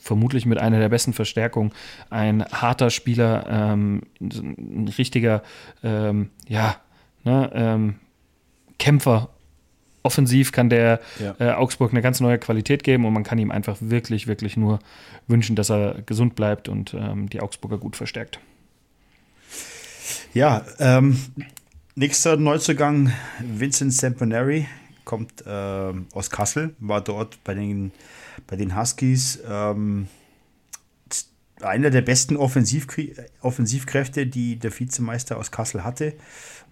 [0.00, 1.72] vermutlich mit einer der besten Verstärkungen.
[2.10, 5.42] Ein harter Spieler, ähm, ein richtiger,
[5.82, 6.76] ähm, ja,
[7.24, 7.94] ne, ähm,
[8.78, 9.30] Kämpfer.
[10.02, 11.34] Offensiv kann der ja.
[11.40, 14.78] äh, Augsburg eine ganz neue Qualität geben und man kann ihm einfach wirklich, wirklich nur
[15.26, 18.38] wünschen, dass er gesund bleibt und ähm, die Augsburger gut verstärkt.
[20.32, 21.18] Ja, ähm,
[21.96, 24.68] nächster Neuzugang, Vincent Samponeri,
[25.06, 27.92] kommt äh, aus Kassel, war dort bei den
[28.46, 30.08] bei den Huskies ähm,
[31.62, 32.86] einer der besten Offensiv
[33.40, 36.14] Offensivkräfte, die der Vizemeister aus Kassel hatte.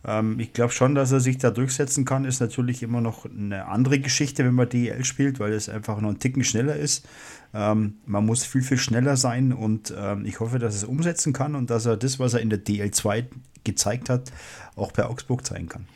[0.07, 2.25] Ähm, ich glaube schon, dass er sich da durchsetzen kann.
[2.25, 6.11] Ist natürlich immer noch eine andere Geschichte, wenn man DEL spielt, weil es einfach noch
[6.11, 7.07] ein Ticken schneller ist.
[7.55, 11.33] Ähm, man muss viel, viel schneller sein und ähm, ich hoffe, dass er es umsetzen
[11.33, 13.27] kann und dass er das, was er in der DL2
[13.65, 14.33] gezeigt hat,
[14.77, 15.87] auch bei Augsburg zeigen kann.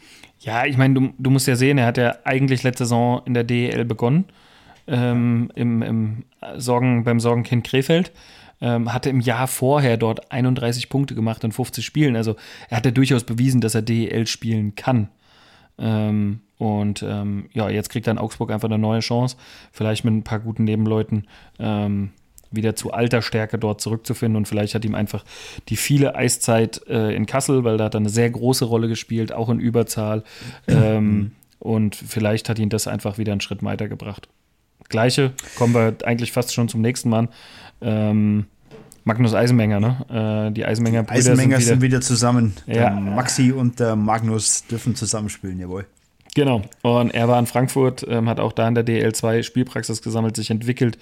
[0.41, 3.35] Ja, ich meine, du, du musst ja sehen, er hat ja eigentlich letzte Saison in
[3.35, 4.25] der DEL begonnen
[4.87, 6.25] ähm, im, im
[6.57, 8.13] Sorgen, beim Sorgenkind Krefeld.
[8.61, 12.17] Ähm, hatte im Jahr vorher dort 31 Punkte gemacht in 50 Spielen.
[12.17, 12.35] Also
[12.69, 15.09] er hat ja durchaus bewiesen, dass er DEL spielen kann.
[15.79, 19.37] Ähm, und ähm, ja, jetzt kriegt dann Augsburg einfach eine neue Chance,
[19.71, 21.29] vielleicht mit ein paar guten Nebenleuten
[21.61, 22.11] ähm,
[22.51, 24.37] wieder zu alter Stärke dort zurückzufinden.
[24.37, 25.25] Und vielleicht hat ihm einfach
[25.69, 29.33] die viele Eiszeit äh, in Kassel, weil da hat er eine sehr große Rolle gespielt,
[29.33, 30.25] auch in Überzahl.
[30.67, 34.29] Ähm, und vielleicht hat ihn das einfach wieder einen Schritt weitergebracht.
[34.89, 37.29] Gleiche, kommen wir eigentlich fast schon zum nächsten Mann.
[37.81, 38.47] Ähm,
[39.05, 40.49] Magnus Eisenmenger, ne?
[40.49, 42.53] Äh, die Eisenmenger Brüder Eisenmenger sind wieder, sind wieder zusammen.
[42.67, 42.91] Ja.
[42.91, 45.87] Maxi und der Magnus dürfen zusammenspielen, jawohl.
[46.39, 46.63] Genau.
[46.83, 50.53] Und er war in Frankfurt, ähm, hat auch da in der DL2 Spielpraxis gesammelt, sich
[50.53, 50.97] entwickelt.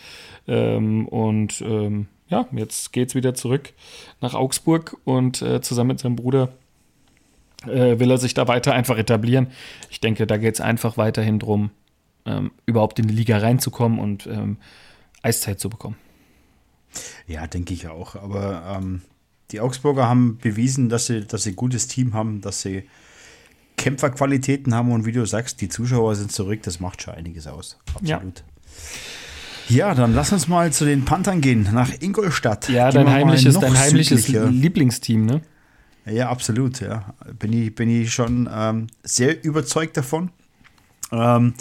[0.48, 3.74] Ähm, und ähm, ja, jetzt geht es wieder zurück
[4.22, 6.54] nach Augsburg und äh, zusammen mit seinem Bruder
[7.66, 9.48] äh, will er sich da weiter einfach etablieren.
[9.90, 11.68] Ich denke, da geht es einfach weiterhin drum,
[12.24, 14.56] ähm, überhaupt in die Liga reinzukommen und ähm,
[15.20, 15.96] Eiszeit zu bekommen.
[17.26, 18.14] Ja, denke ich auch.
[18.16, 19.02] Aber ähm,
[19.50, 22.84] die Augsburger haben bewiesen, dass sie, dass sie ein gutes Team haben, dass sie
[23.76, 27.78] Kämpferqualitäten haben und wie du sagst, die Zuschauer sind zurück, das macht schon einiges aus.
[27.94, 28.42] Absolut.
[29.68, 32.68] Ja, ja dann lass uns mal zu den Panthern gehen, nach Ingolstadt.
[32.68, 35.42] Ja, dein heimliches, dein heimliches Lieblingsteam, ne?
[36.06, 37.14] Ja, absolut, ja.
[37.38, 40.30] Bin ich, bin ich schon ähm, sehr überzeugt davon.
[41.10, 41.54] Ähm,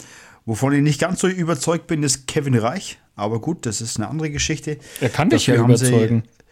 [0.46, 3.00] wovon ich nicht ganz so überzeugt bin, ist Kevin Reich.
[3.16, 4.78] Aber gut, das ist eine andere Geschichte.
[5.02, 6.24] Er kann dich Dafür ja überzeugen.
[6.26, 6.46] Sie,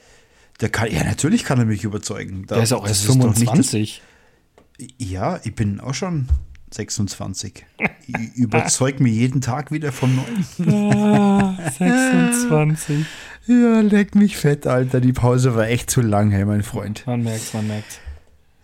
[0.61, 2.45] der kann, ja, natürlich kann er mich überzeugen.
[2.47, 4.01] Da, der ist auch erst 25.
[4.01, 4.12] Das,
[4.97, 6.27] ja, ich bin auch schon
[6.71, 7.65] 26.
[8.07, 10.93] Ich überzeug mich jeden Tag wieder vom Neuen.
[10.93, 13.05] Ah, 26.
[13.47, 15.01] Ja, leck mich fett, Alter.
[15.01, 17.05] Die Pause war echt zu lang, hey, mein Freund.
[17.05, 17.99] Man merkt, man merkt.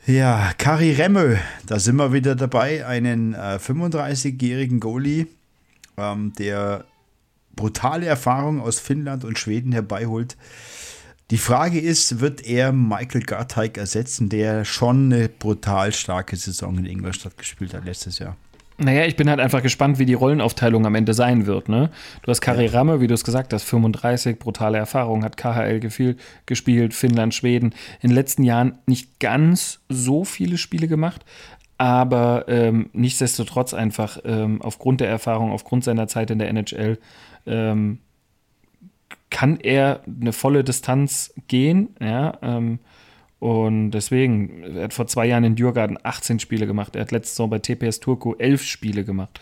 [0.06, 2.86] Ja, Kari Remmel, da sind wir wieder dabei.
[2.86, 5.28] Einen äh, 35-jährigen Goalie,
[5.98, 6.86] ähm, der
[7.56, 10.38] brutale Erfahrung aus Finnland und Schweden herbeiholt.
[11.32, 16.88] Die Frage ist, wird er Michael Garteig ersetzen, der schon eine brutal starke Saison in
[16.88, 18.36] Ingolstadt gespielt hat letztes Jahr?
[18.80, 21.70] Naja, ich bin halt einfach gespannt, wie die Rollenaufteilung am Ende sein wird.
[21.70, 21.92] Ne?
[22.24, 22.72] Du hast Kari ja.
[22.72, 27.76] Ramme, wie du es gesagt hast, 35, brutale Erfahrung, hat KHL gefiel, gespielt, Finnland, Schweden.
[28.02, 31.26] In den letzten Jahren nicht ganz so viele Spiele gemacht,
[31.78, 36.98] aber ähm, nichtsdestotrotz einfach ähm, aufgrund der Erfahrung, aufgrund seiner Zeit in der NHL
[37.46, 38.00] ähm,
[39.30, 42.80] kann er eine volle Distanz gehen, ja, ähm,
[43.39, 46.96] und deswegen, er hat vor zwei Jahren in Dürgarten 18 Spiele gemacht.
[46.96, 49.39] Er hat letztes Jahr bei TPS Turku 11 Spiele gemacht.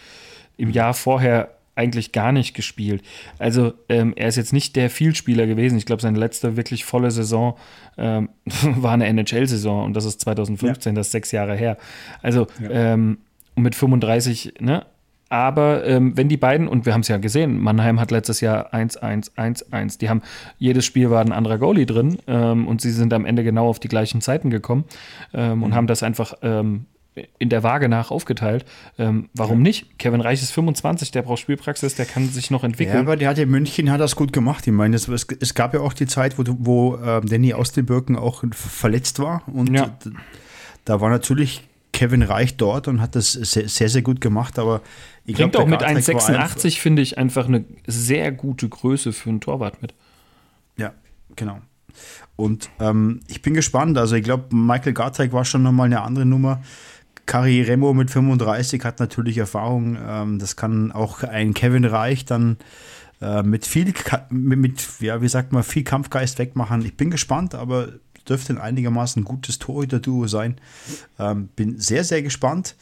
[0.56, 3.04] Im Jahr vorher eigentlich gar nicht gespielt.
[3.38, 5.78] Also ähm, er ist jetzt nicht der Vielspieler gewesen.
[5.78, 7.58] Ich glaube, seine letzte wirklich volle Saison
[7.98, 8.30] ähm,
[8.62, 10.96] war eine NHL-Saison und das ist 2015, ja.
[10.96, 11.78] das ist sechs Jahre her.
[12.22, 12.94] Also ja.
[12.94, 13.20] ähm,
[13.56, 14.86] mit 35, ne,
[15.30, 18.74] aber ähm, wenn die beiden, und wir haben es ja gesehen, Mannheim hat letztes Jahr
[18.74, 20.22] 1-1, 1-1, die haben,
[20.58, 23.80] jedes Spiel war ein anderer Goalie drin ähm, und sie sind am Ende genau auf
[23.80, 24.86] die gleichen Zeiten gekommen
[25.34, 25.76] ähm, und mhm.
[25.76, 26.86] haben das einfach ähm,
[27.40, 28.66] in der Waage nach aufgeteilt.
[28.98, 29.64] Ähm, warum ja.
[29.64, 30.00] nicht?
[30.00, 32.96] Kevin Reich ist 25, der braucht Spielpraxis, der kann sich noch entwickeln.
[32.96, 34.68] Ja, aber der hat in München hat das gut gemacht.
[34.68, 38.44] Ich meine, es, es gab ja auch die Zeit, wo, wo äh, Danny Austenbirken auch
[38.52, 39.98] verletzt war und ja.
[40.86, 41.64] da war natürlich
[41.98, 44.82] Kevin Reich dort und hat das sehr, sehr, sehr gut gemacht, aber
[45.28, 49.42] ich Bringt glaub, auch mit 1,86, finde ich, einfach eine sehr gute Größe für einen
[49.42, 49.94] Torwart mit.
[50.78, 50.94] Ja,
[51.36, 51.60] genau.
[52.38, 53.98] Und ähm, ich bin gespannt.
[53.98, 56.62] Also, ich glaube, Michael Garteig war schon nochmal eine andere Nummer.
[57.26, 59.98] Kari Remo mit 35 hat natürlich Erfahrung.
[60.02, 62.56] Ähm, das kann auch ein Kevin Reich dann
[63.20, 63.94] äh, mit viel,
[64.30, 66.86] mit, mit, ja, wie sagt man, viel Kampfgeist wegmachen.
[66.86, 67.90] Ich bin gespannt, aber
[68.30, 70.56] dürfte ein einigermaßen gutes Torhüter-Duo sein.
[71.20, 72.78] Ähm, bin sehr, sehr gespannt.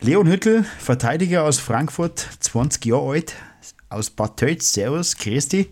[0.00, 3.34] Leon Hüttel, Verteidiger aus Frankfurt, 20 Jahre alt,
[3.88, 4.72] aus Bad Tölz.
[4.72, 5.70] Servus, Christi.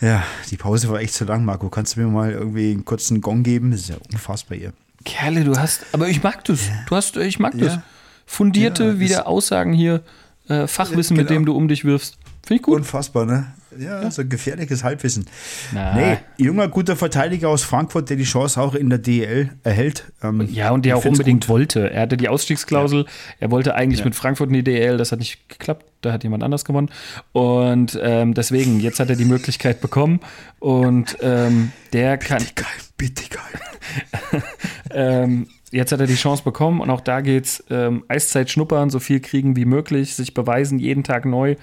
[0.00, 1.68] Ja, die Pause war echt zu lang, Marco.
[1.68, 3.70] Kannst du mir mal irgendwie einen kurzen Gong geben?
[3.70, 4.72] Das ist ja unfassbar hier.
[5.04, 6.68] Kerle, du hast, aber ich mag das.
[6.88, 7.66] Du hast, ich mag ja.
[7.66, 7.78] das.
[8.26, 10.02] Fundierte ja, wieder Aussagen hier,
[10.48, 11.24] äh, Fachwissen, genau.
[11.24, 12.17] mit dem du um dich wirfst.
[12.48, 12.76] Finde ich gut.
[12.78, 13.52] Unfassbar, ne?
[13.78, 15.26] Ja, so gefährliches Halbwissen.
[15.70, 15.94] Na.
[15.94, 20.10] Nee, junger, guter Verteidiger aus Frankfurt, der die Chance auch in der DL erhält.
[20.22, 21.50] Ähm, ja, und der auch unbedingt gut.
[21.50, 21.90] wollte.
[21.90, 23.00] Er hatte die Ausstiegsklausel.
[23.00, 23.06] Ja.
[23.40, 24.06] Er wollte eigentlich ja.
[24.06, 24.96] mit Frankfurt in die DL.
[24.96, 25.84] Das hat nicht geklappt.
[26.00, 26.88] Da hat jemand anders gewonnen.
[27.32, 30.20] Und ähm, deswegen, jetzt hat er die Möglichkeit bekommen.
[30.58, 32.38] Und ähm, der kann.
[32.38, 34.42] Bitte geil, bitte geil.
[34.90, 39.00] ähm, jetzt hat er die Chance bekommen und auch da geht's ähm, Eiszeit schnuppern, so
[39.00, 41.56] viel kriegen wie möglich, sich beweisen jeden Tag neu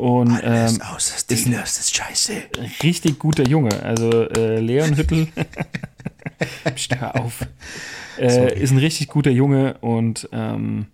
[0.00, 2.32] und Alles ähm, außer Steelers ist, ist scheiße.
[2.82, 3.82] Richtig guter Junge.
[3.82, 5.28] Also äh, Leon Hüttel,
[6.98, 7.46] hör auf,
[8.18, 10.86] äh, ist ein richtig guter Junge und ähm,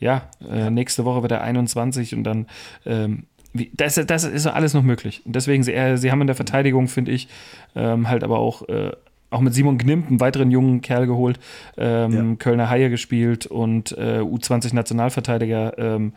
[0.00, 2.46] ja, äh, nächste Woche wird er 21 und dann
[2.86, 5.22] ähm, wie, das, das ist alles noch möglich.
[5.24, 7.28] Und deswegen, sie, äh, sie haben in der Verteidigung, finde ich,
[7.74, 8.92] ähm, halt aber auch äh,
[9.30, 11.38] auch mit Simon Gnimp, einen weiteren jungen Kerl geholt,
[11.76, 12.36] ähm, ja.
[12.38, 16.12] Kölner Haie gespielt und äh, U20-Nationalverteidiger ähm,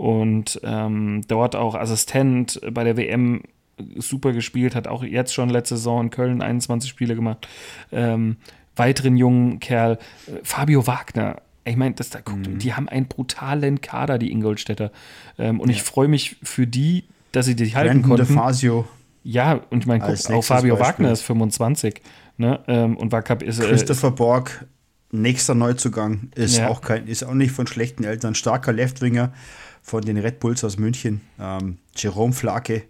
[0.00, 3.42] und ähm, dort auch Assistent bei der WM
[3.98, 7.46] super gespielt, hat auch jetzt schon letzte Saison in Köln 21 Spiele gemacht.
[7.92, 8.36] Ähm,
[8.76, 11.42] weiteren jungen Kerl, äh, Fabio Wagner.
[11.66, 12.58] Ich meine, das da guckt, mhm.
[12.60, 14.90] die haben einen brutalen Kader, die Ingolstädter.
[15.38, 15.74] Ähm, und ja.
[15.74, 18.26] ich freue mich für die, dass sie die halten konnten.
[18.26, 18.88] DeFazio.
[19.22, 20.78] Ja, und ich meine, auch Fabio Beispiel.
[20.78, 22.00] Wagner ist 25.
[22.38, 22.58] Ne?
[22.68, 24.64] Ähm, und war ist, äh, Christopher Borg,
[25.10, 26.68] nächster Neuzugang, ist ja.
[26.68, 28.34] auch kein, ist auch nicht von schlechten Eltern.
[28.34, 29.34] Starker Leftwinger
[29.82, 31.20] von den Red Bulls aus München.
[31.38, 32.84] Ähm, Jerome Flake.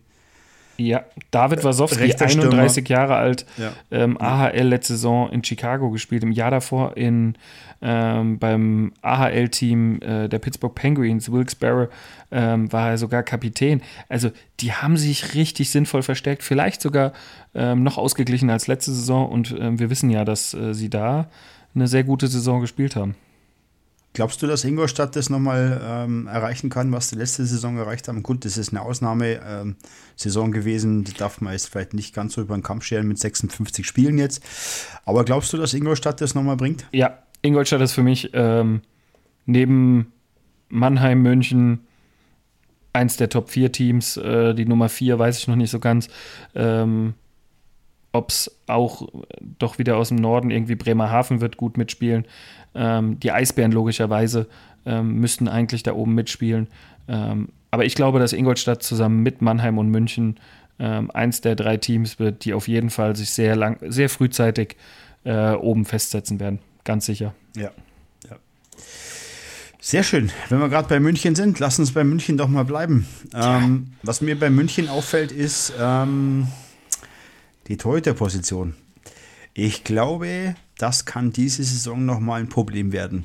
[0.80, 3.72] Ja, David Wasowski, 31 Jahre alt, ja.
[3.90, 7.36] ähm, AHL letzte Saison in Chicago gespielt, im Jahr davor in,
[7.82, 11.90] ähm, beim AHL-Team äh, der Pittsburgh Penguins, Wilkes-Barre,
[12.30, 13.82] ähm, war er sogar Kapitän.
[14.08, 17.12] Also die haben sich richtig sinnvoll verstärkt, vielleicht sogar
[17.54, 21.28] ähm, noch ausgeglichen als letzte Saison und ähm, wir wissen ja, dass äh, sie da
[21.74, 23.16] eine sehr gute Saison gespielt haben.
[24.12, 28.24] Glaubst du, dass Ingolstadt das nochmal ähm, erreichen kann, was die letzte Saison erreicht haben?
[28.24, 29.76] Gut, das ist eine Ausnahmesaison
[30.46, 31.04] ähm, gewesen.
[31.04, 34.18] Da darf man jetzt vielleicht nicht ganz so über den Kampf scheren mit 56 Spielen
[34.18, 34.42] jetzt.
[35.04, 36.86] Aber glaubst du, dass Ingolstadt das nochmal bringt?
[36.90, 38.82] Ja, Ingolstadt ist für mich ähm,
[39.46, 40.12] neben
[40.68, 41.86] Mannheim, München
[42.92, 44.16] eins der Top 4 Teams.
[44.16, 46.08] Äh, die Nummer 4 weiß ich noch nicht so ganz.
[46.56, 47.14] Ähm,
[48.12, 49.08] ob es auch
[49.58, 52.26] doch wieder aus dem Norden irgendwie Bremerhaven wird gut mitspielen.
[52.74, 54.46] Ähm, die Eisbären logischerweise
[54.86, 56.68] ähm, müssten eigentlich da oben mitspielen.
[57.08, 60.38] Ähm, aber ich glaube, dass Ingolstadt zusammen mit Mannheim und München
[60.78, 64.76] ähm, eins der drei Teams wird, die auf jeden Fall sich sehr lang, sehr frühzeitig
[65.24, 66.58] äh, oben festsetzen werden.
[66.84, 67.34] Ganz sicher.
[67.54, 67.70] Ja.
[68.28, 68.36] ja.
[69.80, 70.30] Sehr schön.
[70.48, 73.06] Wenn wir gerade bei München sind, lass uns bei München doch mal bleiben.
[73.34, 76.48] Ähm, was mir bei München auffällt, ist, ähm,
[77.68, 78.74] die Torhüterposition.
[79.54, 83.24] Ich glaube, das kann diese Saison nochmal ein Problem werden.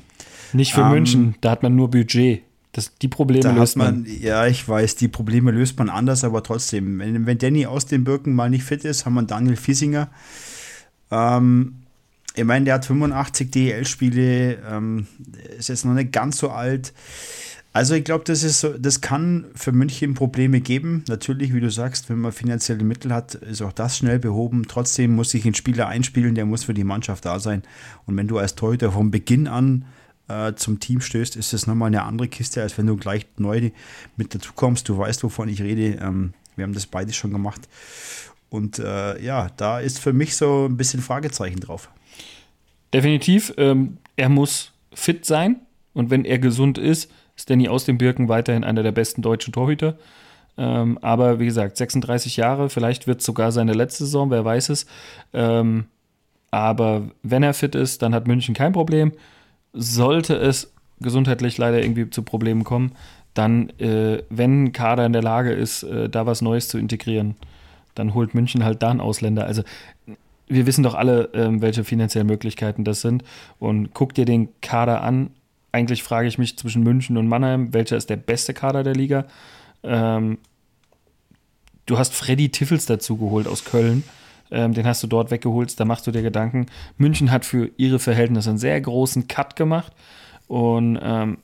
[0.52, 2.42] Nicht für ähm, München, da hat man nur Budget.
[2.72, 6.42] Das, die Probleme löst man, man, Ja, ich weiß, die Probleme löst man anders, aber
[6.42, 10.08] trotzdem, wenn, wenn Danny aus den Birken mal nicht fit ist, haben wir Daniel Fiesinger.
[11.10, 11.76] Ähm,
[12.34, 15.06] ich meine, der hat 85 DL-Spiele, ähm,
[15.58, 16.92] ist jetzt noch nicht ganz so alt.
[17.76, 21.04] Also ich glaube, das ist so, das kann für München Probleme geben.
[21.08, 24.64] Natürlich, wie du sagst, wenn man finanzielle Mittel hat, ist auch das schnell behoben.
[24.66, 27.64] Trotzdem muss sich ein Spieler einspielen, der muss für die Mannschaft da sein.
[28.06, 29.84] Und wenn du als Torhüter vom Beginn an
[30.28, 33.72] äh, zum Team stößt, ist das nochmal eine andere Kiste, als wenn du gleich neu
[34.16, 34.88] mit dazu kommst.
[34.88, 35.98] Du weißt, wovon ich rede.
[36.00, 37.68] Ähm, wir haben das beide schon gemacht.
[38.48, 41.90] Und äh, ja, da ist für mich so ein bisschen Fragezeichen drauf.
[42.94, 43.52] Definitiv.
[43.58, 45.56] Ähm, er muss fit sein.
[45.92, 49.52] Und wenn er gesund ist, ist Danny aus dem Birken weiterhin einer der besten deutschen
[49.52, 49.96] Torhüter.
[50.58, 54.70] Ähm, aber wie gesagt, 36 Jahre, vielleicht wird es sogar seine letzte Saison, wer weiß
[54.70, 54.86] es.
[55.34, 55.84] Ähm,
[56.50, 59.12] aber wenn er fit ist, dann hat München kein Problem.
[59.74, 62.92] Sollte es gesundheitlich leider irgendwie zu Problemen kommen,
[63.34, 67.36] dann, äh, wenn Kader in der Lage ist, äh, da was Neues zu integrieren,
[67.94, 69.44] dann holt München halt da einen Ausländer.
[69.44, 69.62] Also
[70.48, 73.24] wir wissen doch alle, äh, welche finanziellen Möglichkeiten das sind.
[73.58, 75.30] Und guck dir den Kader an
[75.76, 79.26] eigentlich frage ich mich zwischen München und Mannheim, welcher ist der beste Kader der Liga?
[79.82, 80.38] Ähm,
[81.84, 84.02] du hast Freddy Tiffels dazu geholt aus Köln.
[84.50, 86.66] Ähm, den hast du dort weggeholt, da machst du dir Gedanken.
[86.96, 89.92] München hat für ihre Verhältnisse einen sehr großen Cut gemacht
[90.46, 91.38] und ähm,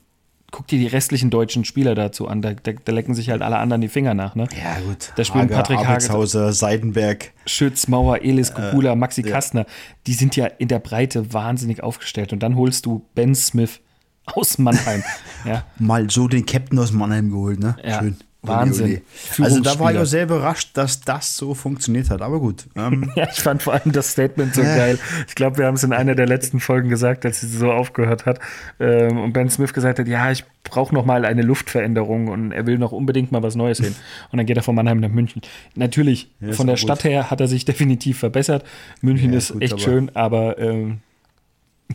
[0.49, 2.41] guck dir die restlichen deutschen Spieler dazu an.
[2.41, 4.35] Da, da, da, lecken sich halt alle anderen die Finger nach.
[4.35, 4.47] Ne?
[4.57, 5.11] Ja, gut.
[5.15, 7.33] Da spielen Hager, Patrick Hageshauser, Seidenberg.
[7.45, 9.31] Schütz, Mauer, Elis, äh, Kukula, Maxi ja.
[9.31, 9.65] Kastner.
[10.07, 12.33] Die sind ja in der Breite wahnsinnig aufgestellt.
[12.33, 13.81] Und dann holst du Ben Smith,
[14.35, 15.03] aus Mannheim.
[15.45, 15.63] ja.
[15.79, 17.75] Mal so den Captain aus Mannheim geholt, ne?
[17.83, 17.99] Ja.
[17.99, 18.17] Schön.
[18.43, 19.01] Wahnsinn.
[19.39, 22.21] Also da war ich auch sehr überrascht, dass das so funktioniert hat.
[22.21, 22.65] Aber gut.
[22.75, 23.09] Ähm.
[23.15, 24.99] ja, ich fand vor allem das Statement so geil.
[25.27, 28.25] Ich glaube, wir haben es in einer der letzten Folgen gesagt, als sie so aufgehört
[28.25, 28.39] hat.
[28.81, 32.65] Ähm, und Ben Smith gesagt hat, ja, ich brauche noch mal eine Luftveränderung und er
[32.65, 33.95] will noch unbedingt mal was Neues sehen.
[34.31, 35.41] Und dann geht er von Mannheim nach München.
[35.75, 38.65] Natürlich, ja, von der Stadt her hat er sich definitiv verbessert.
[39.01, 40.99] München ja, ist gut, echt schön, aber ähm,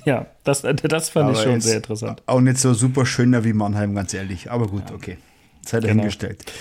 [0.04, 2.22] ja, das, das fand aber ich schon sehr interessant.
[2.26, 4.50] Auch nicht so super schöner wie Mannheim, ganz ehrlich.
[4.50, 4.94] Aber gut, ja.
[4.94, 5.18] okay.
[5.64, 5.94] Sei genau.
[5.94, 6.44] dahingestellt.
[6.44, 6.56] Genau.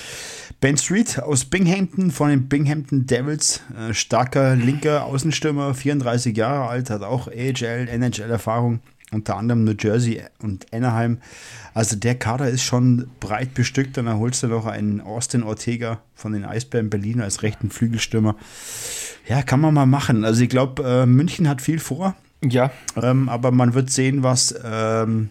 [0.59, 3.61] Ben Street aus Binghamton von den Binghamton Devils.
[3.77, 8.79] Äh, starker linker Außenstürmer, 34 Jahre alt, hat auch AHL, NHL-Erfahrung,
[9.11, 11.19] unter anderem New Jersey und Anaheim.
[11.73, 13.97] Also der Kader ist schon breit bestückt.
[13.97, 18.35] Dann holst du noch einen Austin Ortega von den Eisbären Berlin als rechten Flügelstürmer.
[19.27, 20.25] Ja, kann man mal machen.
[20.25, 22.15] Also ich glaube, äh, München hat viel vor.
[22.43, 22.71] Ja.
[23.01, 25.29] Ähm, aber man wird sehen, was ähm,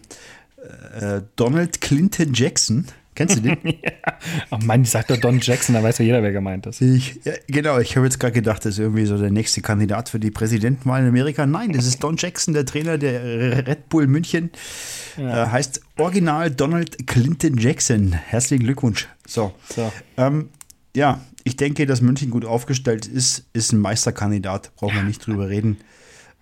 [0.99, 3.57] äh, Donald Clinton Jackson, kennst du den?
[3.63, 3.91] ja.
[4.51, 6.81] Oh Mann, ich sag doch Don Jackson, da weiß ja jeder, wer gemeint ist.
[6.81, 10.09] Ich, ja, genau, ich habe jetzt gerade gedacht, das ist irgendwie so der nächste Kandidat
[10.09, 11.45] für die Präsidentenwahl in Amerika.
[11.45, 14.51] Nein, das ist Don Jackson, der Trainer der Red Bull München.
[15.17, 15.45] Ja.
[15.45, 18.13] Äh, heißt Original Donald Clinton Jackson.
[18.13, 19.07] Herzlichen Glückwunsch.
[19.25, 19.53] So.
[19.73, 19.91] so.
[20.17, 20.49] Ähm,
[20.95, 25.47] ja, ich denke, dass München gut aufgestellt ist, ist ein Meisterkandidat, brauchen wir nicht drüber
[25.47, 25.77] reden.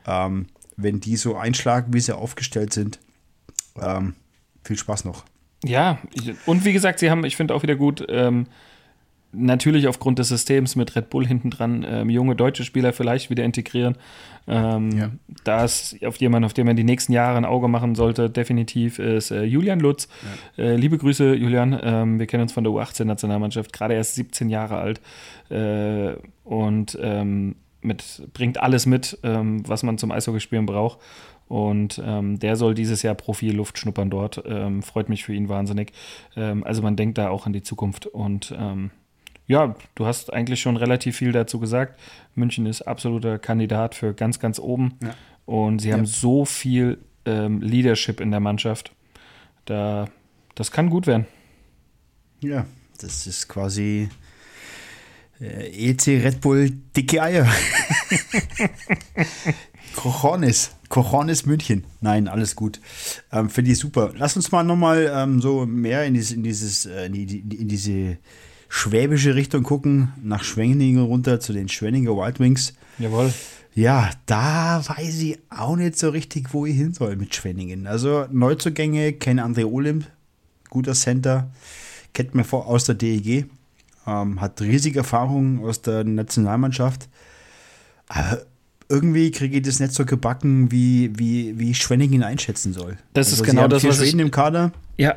[0.07, 2.99] Ähm, wenn die so einschlagen, wie sie aufgestellt sind.
[3.81, 4.15] Ähm,
[4.63, 5.25] viel Spaß noch.
[5.63, 5.99] Ja,
[6.45, 8.47] und wie gesagt, sie haben, ich finde auch wieder gut, ähm,
[9.37, 13.43] natürlich aufgrund des Systems mit Red Bull hinten dran ähm, junge deutsche Spieler vielleicht wieder
[13.43, 13.97] integrieren.
[14.47, 15.11] Ähm, ja.
[15.43, 18.99] Da ist auf jemanden, auf den man die nächsten Jahre ein Auge machen sollte, definitiv
[18.99, 20.07] ist äh, Julian Lutz.
[20.57, 20.63] Ja.
[20.63, 21.77] Äh, liebe Grüße, Julian.
[21.81, 25.01] Ähm, wir kennen uns von der U18-Nationalmannschaft, gerade erst 17 Jahre alt
[25.49, 27.55] äh, und ähm,
[27.85, 30.99] mit, bringt alles mit, ähm, was man zum Eishockeyspielen braucht.
[31.47, 34.43] Und ähm, der soll dieses Jahr Profi-Luft schnuppern dort.
[34.45, 35.91] Ähm, freut mich für ihn wahnsinnig.
[36.35, 38.07] Ähm, also man denkt da auch an die Zukunft.
[38.07, 38.89] Und ähm,
[39.47, 41.99] ja, du hast eigentlich schon relativ viel dazu gesagt.
[42.33, 44.95] München ist absoluter Kandidat für ganz, ganz oben.
[45.03, 45.13] Ja.
[45.45, 45.97] Und sie ja.
[45.97, 48.91] haben so viel ähm, Leadership in der Mannschaft.
[49.65, 50.07] Da,
[50.55, 51.27] das kann gut werden.
[52.41, 52.65] Ja,
[52.99, 54.09] das ist quasi
[55.39, 57.47] äh, EC Red Bull dicke Eier.
[59.95, 60.71] Cojones.
[60.89, 61.85] Cojones München.
[62.01, 62.79] Nein, alles gut.
[63.31, 64.13] Ähm, Finde ich super.
[64.15, 67.67] Lass uns mal nochmal ähm, so mehr in, dieses, in, dieses, äh, in, die, in
[67.67, 68.17] diese
[68.69, 72.73] schwäbische Richtung gucken, nach Schwenningen runter zu den Schwenninger Wild Wings.
[72.99, 73.33] Jawohl.
[73.73, 77.87] Ja, da weiß ich auch nicht so richtig, wo ich hin soll mit Schwenningen.
[77.87, 80.07] Also Neuzugänge, kein André Olymp,
[80.69, 81.51] guter Center,
[82.13, 83.47] kennt man vor aus der DEG,
[84.07, 87.07] ähm, hat riesige Erfahrung aus der Nationalmannschaft.
[88.07, 88.41] Aber
[88.89, 92.97] irgendwie kriege ich das nicht so gebacken, wie, wie, wie Schwenningen einschätzen soll.
[93.13, 94.71] Das also ist genau das, was Schweden ich, im Kader.
[94.97, 95.15] Ja.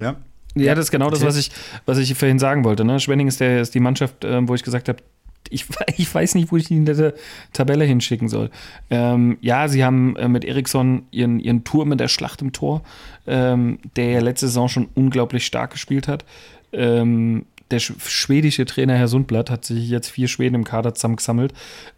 [0.00, 0.16] Ja.
[0.54, 1.50] Ja, das ist genau das, was ich,
[1.84, 2.84] was ich vorhin sagen wollte.
[2.84, 2.98] Ne?
[2.98, 5.02] Schwenning ist, der, ist die Mannschaft, äh, wo ich gesagt habe,
[5.50, 7.14] ich, ich, weiß nicht, wo ich die in der
[7.52, 8.50] Tabelle hinschicken soll.
[8.90, 12.82] Ähm, ja, sie haben äh, mit Eriksson ihren, ihren Turm in der Schlacht im Tor,
[13.26, 16.24] ähm, der ja letzte Saison schon unglaublich stark gespielt hat.
[16.72, 21.52] Ähm, der schwedische Trainer Herr Sundblatt hat sich jetzt vier Schweden im Kader zusammengesammelt.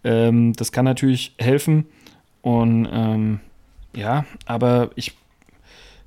[0.04, 1.86] Ähm, das kann natürlich helfen.
[2.42, 3.40] Und ähm,
[3.94, 5.14] ja, aber ich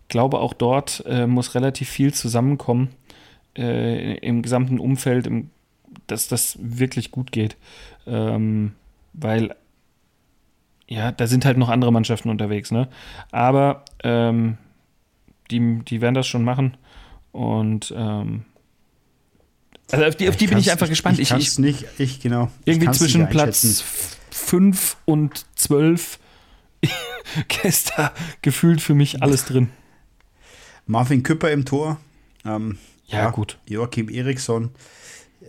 [0.08, 2.90] glaube, auch dort äh, muss relativ viel zusammenkommen
[3.58, 5.50] äh, im gesamten Umfeld, im,
[6.08, 7.58] dass das wirklich gut geht.
[8.08, 8.74] Ähm,
[9.14, 9.56] weil,
[10.88, 12.88] ja, da sind halt noch andere Mannschaften unterwegs, ne?
[13.32, 14.58] Aber ähm,
[15.52, 16.78] die, die werden das schon machen.
[17.32, 18.46] Und ähm,
[19.92, 21.20] also auf die, auf die bin ich einfach gespannt.
[21.20, 22.52] Ich, kann es nicht, ich genau.
[22.66, 23.84] Irgendwie zwischen Platz
[24.32, 26.20] 5 und 12
[27.64, 29.70] ist da gefühlt für mich alles drin.
[30.86, 32.00] Marvin Küpper im Tor.
[32.46, 33.58] Ähm, ja, ja, gut.
[33.68, 34.72] Joachim Eriksson.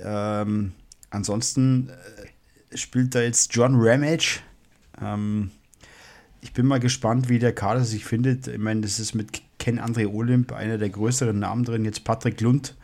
[0.03, 0.73] Ähm,
[1.11, 4.41] ansonsten äh, spielt da jetzt John Ramage.
[5.01, 5.51] Ähm,
[6.41, 8.49] ich bin mal gespannt, wie der Kader sich findet.
[8.49, 11.85] Ich meine, das ist mit Ken André Olymp einer der größeren Namen drin.
[11.85, 12.75] Jetzt Patrick Lund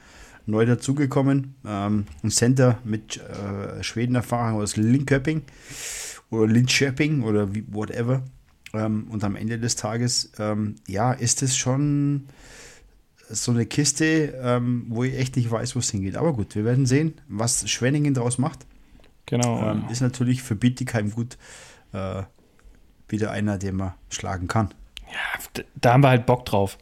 [0.49, 1.55] neu dazugekommen.
[1.65, 5.43] Ähm, ein Center mit äh, Schwedenerfahrung aus Linköping
[6.31, 8.23] oder Linköping oder wie, whatever.
[8.73, 12.27] Ähm, und am Ende des Tages, ähm, ja, ist es schon
[13.29, 16.17] so eine Kiste, ähm, wo ich echt nicht weiß, wo es hingeht.
[16.17, 18.67] Aber gut, wir werden sehen, was Schwenningen daraus macht.
[19.27, 19.63] Genau.
[19.63, 21.37] Ähm, ist natürlich für Bietigheim gut
[21.93, 22.23] äh,
[23.09, 24.73] wieder einer, den man schlagen kann.
[25.11, 26.79] Ja, da haben wir halt Bock drauf.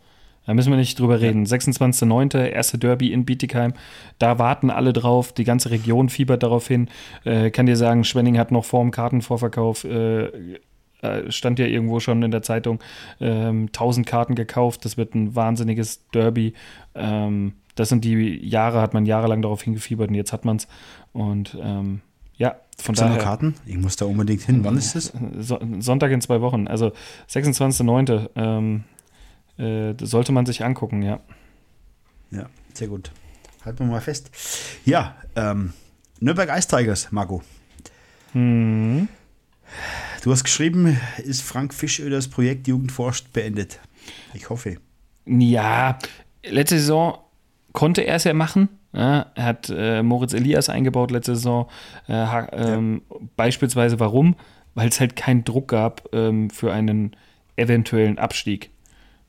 [0.46, 1.44] Da müssen wir nicht drüber reden.
[1.44, 3.74] 26.09., erste Derby in Bietigheim.
[4.18, 5.32] Da warten alle drauf.
[5.32, 6.88] Die ganze Region fiebert darauf hin.
[7.24, 10.58] Äh, kann dir sagen, Schwenning hat noch vor dem Kartenvorverkauf äh,
[11.02, 12.80] äh, stand ja irgendwo schon in der Zeitung,
[13.20, 16.54] ähm, 1000 Karten gekauft, das wird ein wahnsinniges Derby.
[16.94, 20.68] Ähm, das sind die Jahre, hat man jahrelang darauf hingefiebert und jetzt hat man es.
[21.12, 22.00] Und ähm,
[22.36, 23.18] ja, von Gibt's daher.
[23.22, 23.54] Karten?
[23.66, 24.64] Ich muss da unbedingt hin.
[24.64, 25.12] Wann ist das?
[25.80, 26.92] Sonntag in zwei Wochen, also
[27.30, 28.30] 26.09.
[28.36, 28.84] Ähm,
[29.58, 31.20] äh, sollte man sich angucken, ja.
[32.30, 33.10] Ja, sehr gut.
[33.64, 34.30] Halten wir mal fest.
[34.84, 35.72] Ja, ähm,
[36.20, 37.42] Nürnberg Ice Tigers, Marco.
[38.32, 39.08] Hm.
[40.22, 43.80] Du hast geschrieben, ist Frank Fischöders Projekt Jugendforscht beendet.
[44.34, 44.78] Ich hoffe.
[45.24, 45.98] Ja,
[46.44, 47.18] letzte Saison
[47.72, 48.68] konnte er es ja machen.
[48.92, 51.68] Ja, er hat äh, Moritz Elias eingebaut letzte Saison.
[52.08, 53.16] Äh, ähm, ja.
[53.36, 54.36] Beispielsweise warum?
[54.74, 57.14] Weil es halt keinen Druck gab ähm, für einen
[57.56, 58.70] eventuellen Abstieg.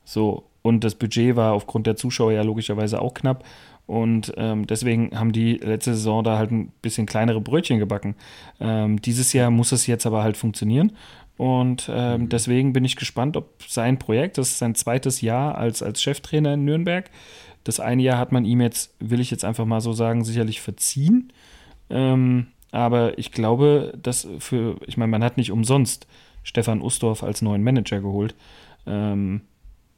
[0.08, 3.44] So, und das Budget war aufgrund der Zuschauer ja logischerweise auch knapp.
[3.86, 8.14] Und ähm, deswegen haben die letzte Saison da halt ein bisschen kleinere Brötchen gebacken.
[8.58, 10.92] Ähm, dieses Jahr muss es jetzt aber halt funktionieren.
[11.36, 12.28] Und ähm, mhm.
[12.30, 16.54] deswegen bin ich gespannt, ob sein Projekt, das ist sein zweites Jahr als, als Cheftrainer
[16.54, 17.10] in Nürnberg.
[17.64, 20.62] Das eine Jahr hat man ihm jetzt, will ich jetzt einfach mal so sagen, sicherlich
[20.62, 21.34] verziehen.
[21.90, 26.06] Ähm, aber ich glaube, dass für, ich meine, man hat nicht umsonst
[26.44, 28.34] Stefan Ustorf als neuen Manager geholt.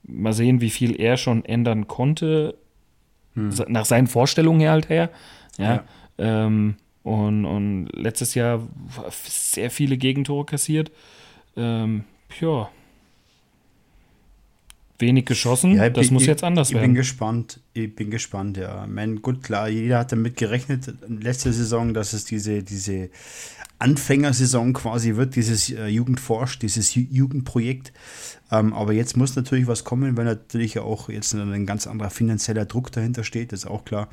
[0.02, 2.56] Mal sehen, wie viel er schon ändern konnte
[3.34, 3.50] hm.
[3.68, 5.10] Nach seinen Vorstellungen her halt her.
[5.58, 5.74] Ja.
[5.74, 5.84] ja.
[6.18, 8.66] Ähm, und, und letztes Jahr
[9.24, 10.90] sehr viele Gegentore kassiert.
[11.56, 12.04] Ähm,
[12.40, 12.68] ja.
[14.98, 15.76] wenig geschossen.
[15.76, 16.84] Ja, das bin, muss jetzt anders ich werden.
[16.84, 17.60] Ich bin gespannt.
[17.72, 18.86] Ich bin gespannt, ja.
[18.86, 23.10] Man, gut, klar, jeder hat damit gerechnet, letzte Saison, dass es diese, diese
[23.80, 27.92] Anfängersaison quasi wird, dieses äh, Jugendforsch, dieses Ju Jugendprojekt.
[28.52, 32.66] Ähm, aber jetzt muss natürlich was kommen, weil natürlich auch jetzt ein ganz anderer finanzieller
[32.66, 34.08] Druck dahinter steht, ist auch klar.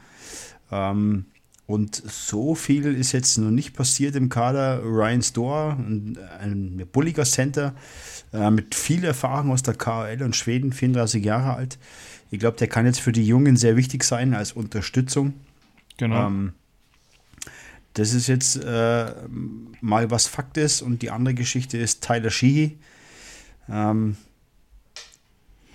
[0.72, 1.26] Ähm,
[1.66, 4.82] und so viel ist jetzt noch nicht passiert im Kader.
[4.84, 7.76] Ryan Store, ein, ein bulliger Center
[8.32, 11.78] äh, mit viel Erfahrung aus der KHL und Schweden, 34 Jahre alt.
[12.32, 15.34] Ich glaube, der kann jetzt für die Jungen sehr wichtig sein als Unterstützung.
[15.98, 16.28] Genau.
[16.28, 16.54] Ähm,
[17.98, 19.06] das ist jetzt äh,
[19.82, 20.84] mal was Fakt ist.
[20.84, 22.78] Und die andere Geschichte ist Tyler Sheehy.
[23.70, 24.18] Ähm,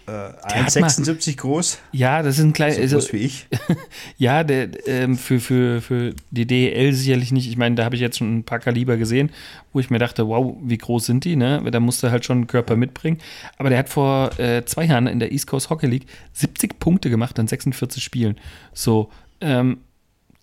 [0.06, 1.78] äh, 1,76 groß.
[1.90, 2.86] Ja, das ist ein kleiner.
[2.86, 3.48] So groß wie ich.
[4.18, 7.48] ja, der, ähm, für, für, für die DEL sicherlich nicht.
[7.48, 9.30] Ich meine, da habe ich jetzt schon ein paar Kaliber gesehen,
[9.72, 11.60] wo ich mir dachte, wow, wie groß sind die, ne?
[11.72, 13.18] Da musste halt schon einen Körper mitbringen.
[13.58, 17.10] Aber der hat vor äh, zwei Jahren in der East Coast Hockey League 70 Punkte
[17.10, 18.38] gemacht an 46 Spielen.
[18.72, 19.10] So,
[19.40, 19.78] ähm,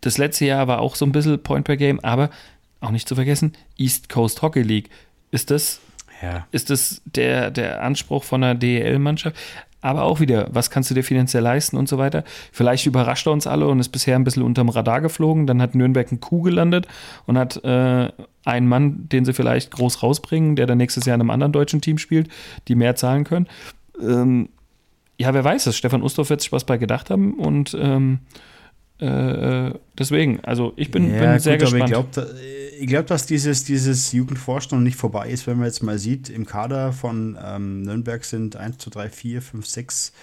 [0.01, 2.29] das letzte Jahr war auch so ein bisschen Point per Game, aber
[2.81, 4.89] auch nicht zu vergessen, East Coast Hockey League.
[5.31, 5.81] Ist das
[6.21, 6.47] ja.
[6.51, 9.35] ist das der, der Anspruch von einer DEL-Mannschaft.
[9.81, 12.25] Aber auch wieder, was kannst du dir finanziell leisten und so weiter.
[12.51, 15.47] Vielleicht überrascht er uns alle und ist bisher ein bisschen unterm Radar geflogen.
[15.47, 16.85] Dann hat Nürnberg einen Kuh gelandet
[17.27, 18.11] und hat äh,
[18.43, 21.79] einen Mann, den sie vielleicht groß rausbringen, der dann nächstes Jahr in einem anderen deutschen
[21.79, 22.27] Team spielt,
[22.67, 23.47] die mehr zahlen können.
[24.01, 24.49] Ähm,
[25.17, 25.77] ja, wer weiß es.
[25.77, 28.19] Stefan Ustorf wird sich was bei gedacht haben und ähm,
[28.99, 31.83] äh, deswegen, also ich bin, ja, bin sehr gut, gespannt.
[31.85, 32.35] ich glaube,
[32.79, 36.29] ich glaub, dass dieses, dieses Jugendforschen noch nicht vorbei ist, wenn man jetzt mal sieht,
[36.29, 40.13] im Kader von ähm, Nürnberg sind 1, 2, 3, 4, 5, 6,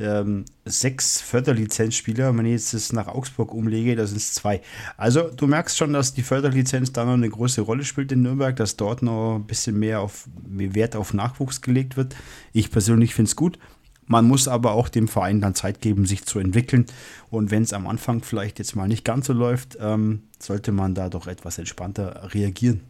[0.00, 2.36] ähm, sechs Förderlizenzspieler.
[2.36, 4.62] Wenn ich jetzt das nach Augsburg umlege, da sind es zwei.
[4.96, 8.56] Also du merkst schon, dass die Förderlizenz da noch eine große Rolle spielt in Nürnberg,
[8.56, 12.16] dass dort noch ein bisschen mehr auf mehr Wert auf Nachwuchs gelegt wird.
[12.52, 13.58] Ich persönlich finde es gut.
[14.06, 16.86] Man muss aber auch dem Verein dann Zeit geben, sich zu entwickeln.
[17.30, 20.94] Und wenn es am Anfang vielleicht jetzt mal nicht ganz so läuft, ähm, sollte man
[20.94, 22.80] da doch etwas entspannter reagieren.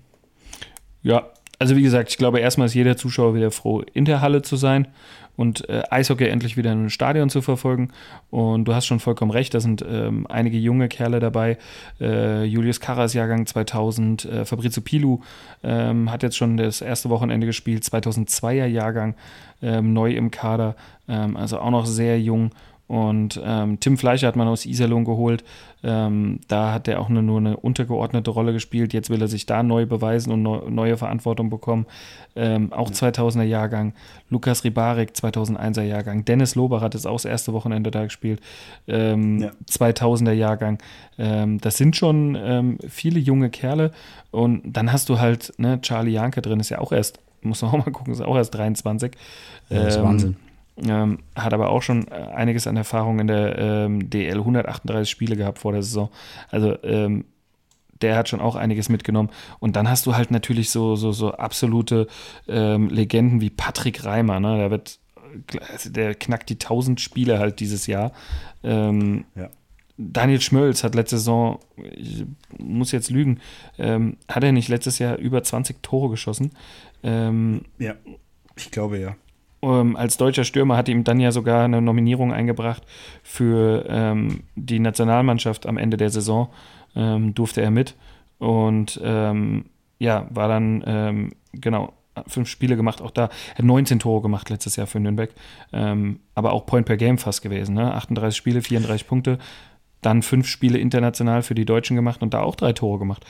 [1.02, 4.40] Ja, also wie gesagt, ich glaube, erstmal ist jeder Zuschauer wieder froh, in der Halle
[4.40, 4.88] zu sein
[5.40, 7.92] und äh, Eishockey endlich wieder im Stadion zu verfolgen.
[8.28, 11.56] Und du hast schon vollkommen recht, da sind ähm, einige junge Kerle dabei.
[11.98, 15.20] Äh, Julius Karras Jahrgang 2000, äh, Fabrizio Pilu
[15.64, 19.14] ähm, hat jetzt schon das erste Wochenende gespielt, 2002er Jahrgang
[19.62, 20.76] ähm, neu im Kader,
[21.08, 22.50] ähm, also auch noch sehr jung.
[22.90, 25.44] Und ähm, Tim Fleischer hat man aus Iserlohn geholt.
[25.84, 28.92] Ähm, da hat er auch eine, nur eine untergeordnete Rolle gespielt.
[28.92, 31.86] Jetzt will er sich da neu beweisen und neu, neue Verantwortung bekommen.
[32.34, 33.94] Ähm, auch 2000er Jahrgang.
[34.28, 36.24] Lukas Ribarek, 2001er Jahrgang.
[36.24, 38.40] Dennis Lober hat es auch das erste Wochenende da gespielt.
[38.88, 39.50] Ähm, ja.
[39.70, 40.78] 2000er Jahrgang.
[41.16, 43.92] Ähm, das sind schon ähm, viele junge Kerle.
[44.32, 47.70] Und dann hast du halt ne, Charlie Janke drin, ist ja auch erst, muss man
[47.70, 49.12] auch mal gucken, ist auch erst 23.
[49.68, 50.34] Ja, das ist Wahnsinn.
[50.86, 55.36] Ähm, hat aber auch schon äh, einiges an Erfahrung in der ähm, DL 138 Spiele
[55.36, 56.10] gehabt vor der Saison.
[56.50, 57.24] Also ähm,
[58.00, 59.30] der hat schon auch einiges mitgenommen.
[59.58, 62.06] Und dann hast du halt natürlich so, so, so absolute
[62.48, 64.40] ähm, Legenden wie Patrick Reimer.
[64.40, 64.56] Ne?
[64.56, 64.98] Der wird,
[65.70, 68.12] also der knackt die 1000 Spiele halt dieses Jahr.
[68.62, 69.50] Ähm, ja.
[69.98, 71.58] Daniel Schmölz hat letzte Saison,
[71.94, 72.24] ich
[72.56, 73.40] muss jetzt lügen,
[73.78, 76.52] ähm, hat er nicht letztes Jahr über 20 Tore geschossen?
[77.02, 77.94] Ja,
[78.56, 79.16] ich glaube ja
[79.62, 82.82] ähm, als deutscher Stürmer hat ihm dann ja sogar eine Nominierung eingebracht
[83.22, 86.48] für ähm, die Nationalmannschaft am Ende der Saison.
[86.96, 87.94] Ähm, durfte er mit
[88.38, 89.66] und ähm,
[89.98, 91.92] ja, war dann ähm, genau
[92.26, 93.28] fünf Spiele gemacht, auch da.
[93.52, 95.30] Er hat 19 Tore gemacht letztes Jahr für Nürnberg,
[95.72, 97.74] ähm, aber auch Point per Game fast gewesen.
[97.74, 97.94] Ne?
[97.94, 99.38] 38 Spiele, 34 Punkte,
[100.00, 103.24] dann fünf Spiele international für die Deutschen gemacht und da auch drei Tore gemacht.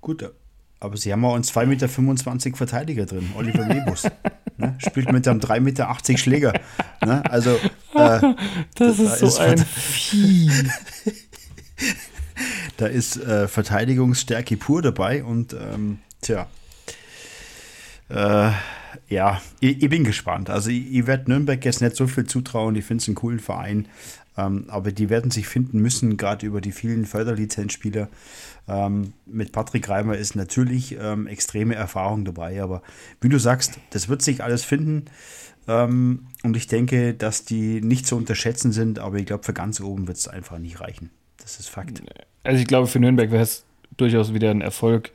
[0.00, 0.30] Gut,
[0.78, 4.06] aber sie haben auch einen 2,25 Meter Verteidiger drin, Oliver Mebus.
[4.58, 4.76] Ne?
[4.78, 6.52] Spielt mit einem 3,80 Meter Schläger.
[7.04, 7.22] Ne?
[7.30, 7.50] Also,
[7.94, 8.20] äh,
[8.74, 10.50] das ist da so ist ein Vieh.
[12.76, 16.46] da ist äh, Verteidigungsstärke pur dabei und ähm, tja.
[18.08, 18.50] Äh,
[19.08, 20.50] ja, ich, ich, bin gespannt.
[20.50, 22.74] Also ich, ich werde Nürnberg jetzt nicht so viel zutrauen.
[22.76, 23.86] Ich finde es einen coolen Verein.
[24.36, 28.08] Ähm, aber die werden sich finden müssen, gerade über die vielen Förderlizenzspieler.
[28.68, 32.82] Ähm, mit Patrick Reimer ist natürlich ähm, extreme Erfahrung dabei, aber
[33.20, 35.06] wie du sagst, das wird sich alles finden.
[35.68, 39.80] Ähm, und ich denke, dass die nicht zu unterschätzen sind, aber ich glaube, für ganz
[39.80, 41.10] oben wird es einfach nicht reichen.
[41.38, 42.02] Das ist Fakt.
[42.44, 43.64] Also ich glaube, für Nürnberg wäre es
[43.96, 45.12] durchaus wieder ein Erfolg,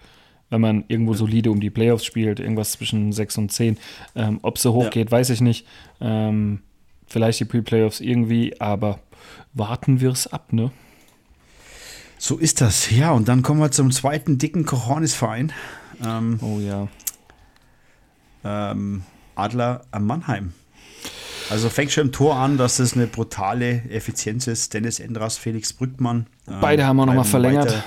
[0.50, 3.78] wenn man irgendwo solide um die Playoffs spielt, irgendwas zwischen 6 und 10.
[4.16, 4.90] Ähm, Ob es so hoch ja.
[4.90, 5.66] geht, weiß ich nicht.
[6.02, 6.62] Ähm,
[7.08, 9.00] vielleicht die Pre-Playoffs irgendwie, aber
[9.54, 10.72] warten wir es ab, ne?
[12.18, 12.92] So ist das.
[12.92, 15.52] Ja, und dann kommen wir zum zweiten dicken Kochornis-Verein.
[16.06, 16.88] Ähm, oh ja.
[18.44, 19.04] Ähm,
[19.36, 20.54] Adler am Mannheim.
[21.50, 24.74] Also fängt schon im Tor an, dass das eine brutale Effizienz ist.
[24.74, 26.28] Dennis Endras, Felix Brückmann.
[26.62, 27.72] Beide ähm, haben wir nochmal verlängert.
[27.72, 27.84] Weiter,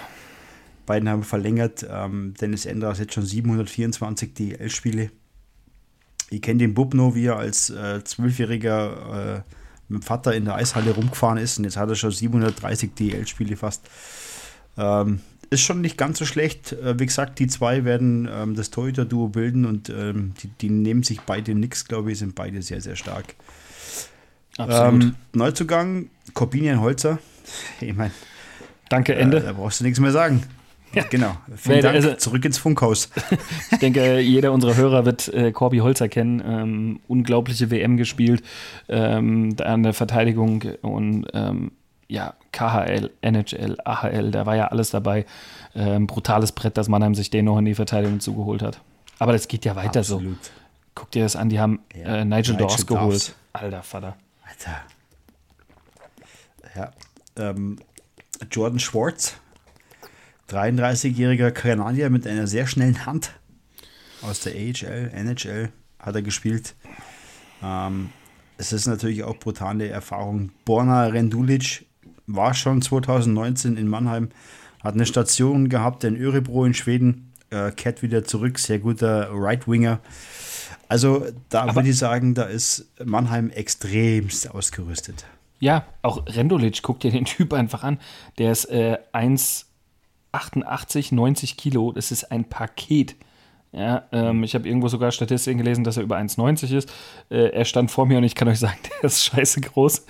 [0.84, 1.86] beiden haben verlängert.
[1.88, 5.10] Ähm, Dennis Endras hat schon 724 DL-Spiele.
[6.30, 10.54] Ich kenne den Bubno, wie er als äh, Zwölfjähriger äh, mit dem Vater in der
[10.54, 13.82] Eishalle rumgefahren ist und jetzt hat er schon 730 DL-Spiele fast.
[14.76, 15.20] Ähm,
[15.50, 16.72] ist schon nicht ganz so schlecht.
[16.72, 21.02] Äh, wie gesagt, die zwei werden ähm, das Torhüter-Duo bilden und ähm, die, die, nehmen
[21.02, 23.34] sich beide nichts, glaube ich, sind beide sehr, sehr stark.
[24.56, 25.02] Absolut.
[25.02, 27.18] Ähm, Neuzugang, Corbinian Holzer.
[27.80, 28.10] Ich meine,
[28.88, 29.36] danke, Ende.
[29.36, 30.42] Äh, da brauchst du nichts mehr sagen.
[30.94, 31.04] Ja.
[31.10, 31.36] Genau.
[31.56, 31.94] Vielen Dank.
[31.94, 33.10] Also, Zurück ins Funkhaus.
[33.70, 36.42] ich denke, jeder unserer Hörer wird äh, Corby Holzer kennen.
[36.44, 38.42] Ähm, unglaubliche WM gespielt
[38.88, 41.72] ähm, an der Verteidigung und ähm,
[42.08, 45.26] ja, KHL, NHL, AHL, da war ja alles dabei.
[45.74, 48.80] Ähm, brutales Brett, dass Mannheim sich den noch in die Verteidigung zugeholt hat.
[49.18, 50.44] Aber das geht ja weiter Absolut.
[50.44, 50.50] so.
[50.94, 53.34] Guck dir das an, die haben ja, äh, Nigel, Nigel Dawes geholt.
[53.52, 54.16] Alter Vater.
[54.48, 54.82] Alter.
[56.76, 56.90] Ja.
[57.36, 57.78] Ähm,
[58.50, 59.34] Jordan Schwartz,
[60.50, 63.32] 33-jähriger Kanadier mit einer sehr schnellen Hand
[64.22, 66.74] aus der AHL, NHL hat er gespielt.
[67.62, 68.10] Ähm,
[68.56, 70.50] es ist natürlich auch brutale Erfahrung.
[70.64, 71.86] Borna Rendulic
[72.26, 74.30] war schon 2019 in Mannheim,
[74.82, 80.00] hat eine Station gehabt in Örebro in Schweden, äh, kehrt wieder zurück, sehr guter Right-Winger.
[80.88, 85.24] Also da würde ich sagen, da ist Mannheim extremst ausgerüstet.
[85.58, 87.98] Ja, auch Rendulic, guck dir den Typ einfach an.
[88.38, 88.98] Der ist äh,
[90.34, 91.92] 1,88, 90 Kilo.
[91.92, 93.16] Das ist ein Paket.
[93.72, 96.92] Ja, ähm, ich habe irgendwo sogar Statistiken gelesen, dass er über 1,90 ist.
[97.28, 100.06] Äh, er stand vor mir und ich kann euch sagen, der ist scheiße groß.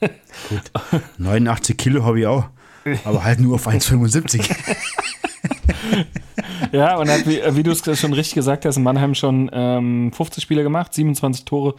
[0.00, 1.00] Gut.
[1.18, 2.46] 89 Kilo habe ich auch,
[3.04, 4.42] aber halt nur auf 1,75.
[6.72, 10.10] ja, und hat, wie, wie du es schon richtig gesagt hast, in Mannheim schon ähm,
[10.12, 11.74] 50 Spiele gemacht, 27 Tore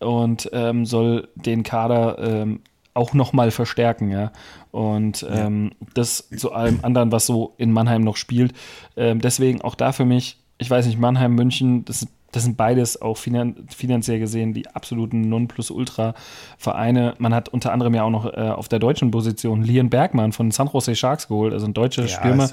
[0.00, 2.60] und ähm, soll den Kader ähm,
[2.96, 4.32] auch nochmal verstärken, ja.
[4.70, 5.86] Und ähm, ja.
[5.94, 8.52] das zu allem anderen, was so in Mannheim noch spielt.
[8.96, 13.00] Ähm, deswegen auch da für mich, ich weiß nicht, Mannheim, München, das das sind beides
[13.00, 17.14] auch finanziell gesehen die absoluten Nonplusultra-Vereine.
[17.16, 20.50] Man hat unter anderem ja auch noch äh, auf der deutschen Position Lian Bergmann von
[20.50, 22.50] San Jose Sharks geholt, also ein deutscher ja, Stürmer,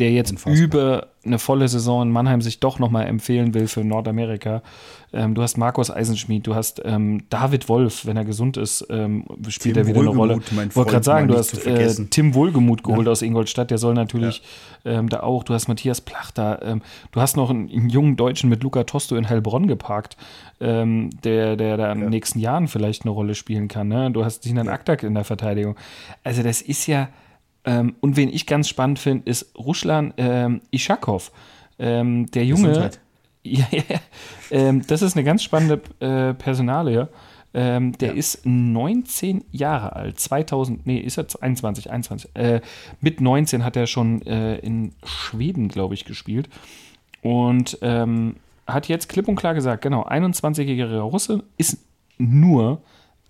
[0.00, 0.56] der jetzt unfassbar.
[0.56, 4.62] über eine volle Saison in Mannheim sich doch nochmal empfehlen will für Nordamerika.
[5.16, 9.24] Ähm, du hast Markus Eisenschmied, du hast ähm, David Wolf, wenn er gesund ist, ähm,
[9.48, 10.68] spielt Tim er wieder Wohlgemuth, eine Rolle.
[10.68, 13.12] Ich wollte gerade sagen, du hast äh, Tim Wohlgemuth geholt ja.
[13.12, 14.42] aus Ingolstadt, der soll natürlich
[14.84, 14.92] ja.
[14.98, 15.42] Ähm, da auch.
[15.42, 19.16] Du hast Matthias Plachter, ähm, du hast noch einen, einen, jungen Deutschen mit Luca Tosto
[19.16, 20.18] in Heilbronn geparkt,
[20.60, 23.88] ähm, der, der da in den nächsten Jahren vielleicht eine Rolle spielen kann.
[23.88, 24.10] Ne?
[24.10, 24.68] Du hast Sinan.
[24.68, 25.76] Aktak in der Verteidigung.
[26.24, 27.08] Also das ist ja
[27.68, 31.32] und wen ich ganz spannend finde, ist Ruschlan ähm, Ishakov.
[31.80, 32.92] Ähm, der Junge.
[33.46, 34.00] Ja, ja,
[34.50, 37.08] ähm, das ist eine ganz spannende äh, Personalie.
[37.54, 38.14] Ähm, der ja.
[38.14, 40.20] ist 19 Jahre alt.
[40.20, 42.30] 2000, nee, ist er 21, 21.
[42.34, 42.60] Äh,
[43.00, 46.50] mit 19 hat er schon äh, in Schweden, glaube ich, gespielt.
[47.22, 48.36] Und ähm,
[48.66, 51.78] hat jetzt klipp und klar gesagt, genau, 21-jähriger Russe ist
[52.18, 52.82] nur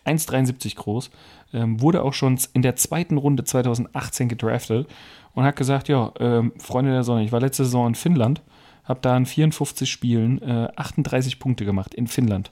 [0.07, 1.11] 1,73 groß,
[1.53, 4.89] ähm, wurde auch schon in der zweiten Runde 2018 gedraftet
[5.35, 8.43] und hat gesagt, ja, ähm, Freunde der Sonne, ich war letzte Saison in Finnland,
[8.87, 12.51] habe da in 54 Spielen äh, 38 Punkte gemacht in Finnland.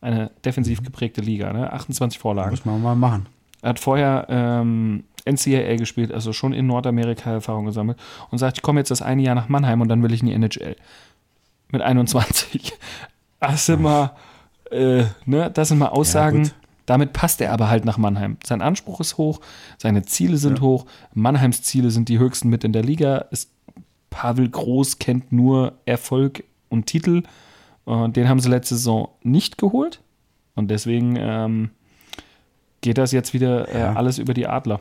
[0.00, 0.84] Eine defensiv mhm.
[0.84, 1.72] geprägte Liga, ne?
[1.72, 2.50] 28 Vorlagen.
[2.50, 3.26] Muss man mal machen.
[3.60, 7.98] Er hat vorher ähm, NCAA gespielt, also schon in Nordamerika Erfahrung gesammelt
[8.30, 10.26] und sagt, ich komme jetzt das eine Jahr nach Mannheim und dann will ich in
[10.26, 10.76] die NHL.
[11.70, 12.72] Mit 21.
[13.38, 14.12] Das sind mal,
[14.70, 16.50] äh, ne, das sind mal Aussagen, ja,
[16.86, 18.36] damit passt er aber halt nach Mannheim.
[18.44, 19.40] Sein Anspruch ist hoch,
[19.78, 20.62] seine Ziele sind ja.
[20.62, 20.86] hoch.
[21.14, 23.18] Mannheims Ziele sind die höchsten mit in der Liga.
[23.30, 23.50] Ist,
[24.12, 27.24] Pavel Groß kennt nur Erfolg und Titel.
[27.84, 30.00] Und den haben sie letzte Saison nicht geholt.
[30.54, 31.70] Und deswegen ähm,
[32.80, 34.78] geht das jetzt wieder äh, alles über die Adler.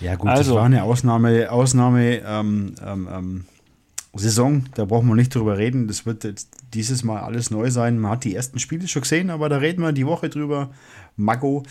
[0.00, 3.44] Ja, gut, also, das war eine Ausnahme, Ausnahme ähm, ähm, ähm
[4.14, 5.88] Saison, da brauchen wir nicht drüber reden.
[5.88, 7.98] Das wird jetzt dieses Mal alles neu sein.
[7.98, 10.70] Man hat die ersten Spiele schon gesehen, aber da reden wir die Woche drüber.
[11.16, 11.62] Mago,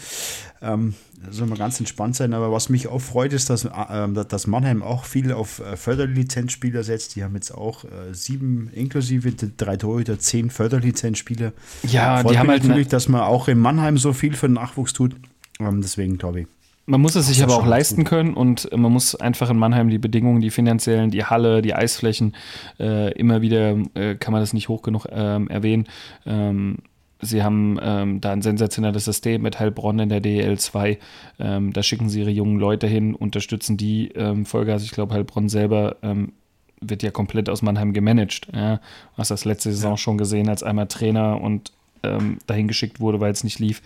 [0.62, 0.96] ähm,
[1.30, 2.34] soll mal ganz entspannt sein.
[2.34, 6.84] Aber was mich auch freut, ist, dass, äh, dass Mannheim auch viel auf äh, Förderlizenzspieler
[6.84, 7.16] setzt.
[7.16, 11.54] Die haben jetzt auch äh, sieben, inklusive drei Torhüter, zehn Förderlizenzspieler.
[11.84, 14.54] Ja, freut die haben halt natürlich, dass man auch in Mannheim so viel für den
[14.54, 15.16] Nachwuchs tut.
[15.60, 16.48] Ähm, deswegen, glaube ich.
[16.92, 19.98] Man muss es sich aber auch leisten können und man muss einfach in Mannheim die
[19.98, 22.36] Bedingungen, die finanziellen, die Halle, die Eisflächen,
[22.82, 25.88] äh, immer wieder äh, kann man das nicht hoch genug ähm, erwähnen.
[26.26, 26.80] Ähm,
[27.22, 31.00] sie haben ähm, da ein sensationelles System mit Heilbronn in der DL 2.
[31.40, 34.84] Ähm, da schicken sie ihre jungen Leute hin, unterstützen die ähm, Vollgas.
[34.84, 36.34] Ich glaube, Heilbronn selber ähm,
[36.82, 38.50] wird ja komplett aus Mannheim gemanagt.
[38.54, 38.76] Ja.
[38.76, 39.98] Du hast das letzte Saison ja.
[39.98, 41.72] schon gesehen, als einmal Trainer und
[42.04, 43.82] ähm, dahin geschickt wurde, weil es nicht lief.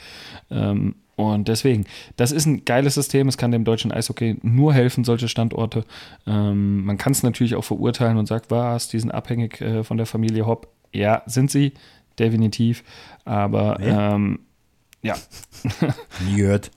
[0.50, 1.86] Ähm, und deswegen,
[2.18, 3.28] das ist ein geiles System.
[3.28, 5.86] Es kann dem deutschen Eishockey nur helfen, solche Standorte.
[6.28, 9.98] Ähm, man kann es natürlich auch verurteilen und sagt, was, die sind abhängig äh, von
[9.98, 10.68] der Familie Hopp.
[10.92, 11.74] Ja, sind sie,
[12.20, 12.84] definitiv.
[13.24, 14.40] Aber ähm,
[15.02, 15.16] ja.
[16.26, 16.72] Nie gehört.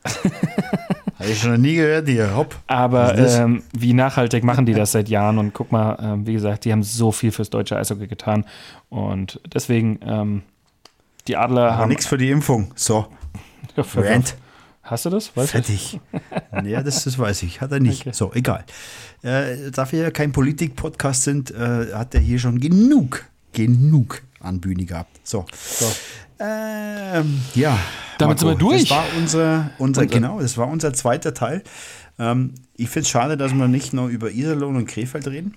[1.19, 2.55] Habe ich schon noch nie gehört, hier, hopp.
[2.69, 5.39] Aber ähm, wie nachhaltig machen die das seit Jahren?
[5.39, 8.45] Und guck mal, ähm, wie gesagt, die haben so viel fürs deutsche Eishockey getan.
[8.89, 10.43] Und deswegen, ähm,
[11.27, 11.89] die Adler Aber haben.
[11.89, 12.71] nichts für die Impfung.
[12.77, 13.07] So.
[13.77, 14.37] Ja, Rant.
[14.83, 15.37] Hast du das?
[15.37, 16.01] Weiß Fertig.
[16.65, 17.61] ja, das, das weiß ich.
[17.61, 18.03] Hat er nicht.
[18.03, 18.13] Okay.
[18.15, 18.65] So, egal.
[19.23, 24.61] Äh, da wir ja kein Politik-Podcast sind, äh, hat er hier schon genug, genug an
[24.61, 25.21] Bühne gehabt.
[25.25, 25.45] So.
[25.53, 25.87] so.
[26.41, 27.79] Ähm, ja.
[28.17, 28.89] Damit Marco, sind wir durch.
[28.89, 31.63] Das war unser, unser, genau, das war unser zweiter Teil.
[32.19, 35.55] Ähm, ich finde es schade, dass wir nicht noch über Iserlohn und Krefeld reden.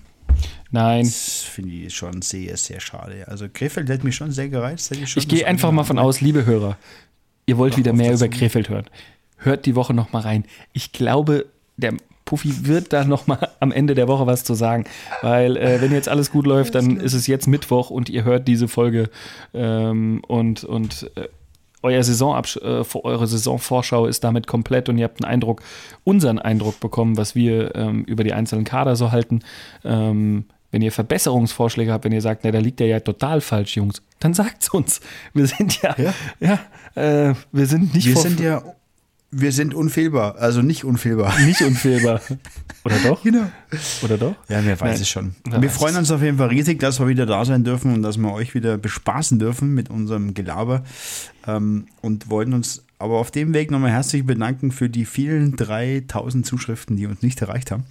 [0.70, 1.04] Nein.
[1.04, 3.26] Das finde ich schon sehr, sehr schade.
[3.28, 4.90] Also Krefeld hätte mich schon sehr gereizt.
[4.92, 6.76] ich, ich gehe einfach mal von aus, liebe Hörer,
[7.46, 8.86] ihr wollt Doch, wieder mehr über Krefeld hören.
[9.36, 10.44] Hört die Woche noch mal rein.
[10.72, 14.84] Ich glaube, der Puffy wird da noch mal am Ende der Woche was zu sagen,
[15.20, 18.48] weil äh, wenn jetzt alles gut läuft, dann ist es jetzt Mittwoch und ihr hört
[18.48, 19.10] diese Folge
[19.52, 21.28] ähm, und, und äh,
[21.82, 25.62] euer Saisonabsch äh, eure Saisonvorschau ist damit komplett und ihr habt einen Eindruck,
[26.04, 29.40] unseren Eindruck bekommen, was wir ähm, über die einzelnen Kader so halten.
[29.84, 33.76] Ähm, wenn ihr Verbesserungsvorschläge habt, wenn ihr sagt, na, da liegt der ja total falsch,
[33.76, 35.00] Jungs, dann sagt's uns.
[35.32, 38.62] Wir sind ja, ja, ja äh, wir sind nicht Wir sind ja
[39.34, 41.32] wir sind unfehlbar, also nicht unfehlbar.
[41.40, 42.20] Nicht unfehlbar.
[42.84, 43.22] Oder doch?
[43.22, 43.50] Genau.
[44.02, 44.36] Oder doch?
[44.48, 45.00] Ja, wer weiß Nein.
[45.00, 45.34] es schon.
[45.48, 48.02] Wer wir freuen uns auf jeden Fall riesig, dass wir wieder da sein dürfen und
[48.02, 50.84] dass wir euch wieder bespaßen dürfen mit unserem Gelaber.
[51.46, 56.44] Ähm, und wollen uns aber auf dem Weg nochmal herzlich bedanken für die vielen 3000
[56.44, 57.84] Zuschriften, die uns nicht erreicht haben.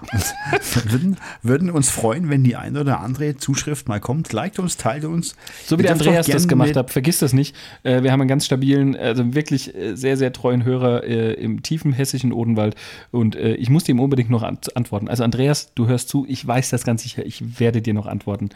[0.00, 4.32] Und würden, würden uns freuen, wenn die eine oder andere Zuschrift mal kommt.
[4.32, 5.36] Liked uns, teilt uns.
[5.64, 7.56] So wie der Andreas das gemacht hat, vergiss das nicht.
[7.82, 11.62] Äh, wir haben einen ganz stabilen, also wirklich äh, sehr, sehr treuen Hörer äh, im
[11.62, 12.74] tiefen hessischen Odenwald.
[13.10, 15.08] Und ich musste ihm unbedingt noch antworten.
[15.08, 18.50] Also Andreas, du hörst zu, ich weiß das ganz sicher, ich werde dir noch antworten.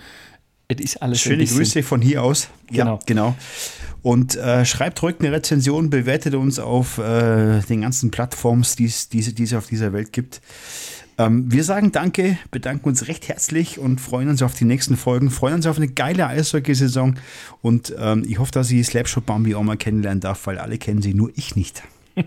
[0.69, 2.49] Es ist alles Schöne Grüße von hier aus.
[2.69, 2.95] Genau.
[2.95, 3.35] Ja, genau.
[4.03, 9.55] Und äh, schreibt ruhig eine Rezension, bewertet uns auf äh, den ganzen Plattforms, die es
[9.55, 10.41] auf dieser Welt gibt.
[11.21, 15.29] Ähm, wir sagen Danke, bedanken uns recht herzlich und freuen uns auf die nächsten Folgen,
[15.29, 17.17] freuen uns auf eine geile Eishockey-Saison
[17.61, 21.03] und ähm, ich hoffe, dass ich Slapshot Bambi auch mal kennenlernen darf, weil alle kennen
[21.03, 21.83] sie, nur ich nicht.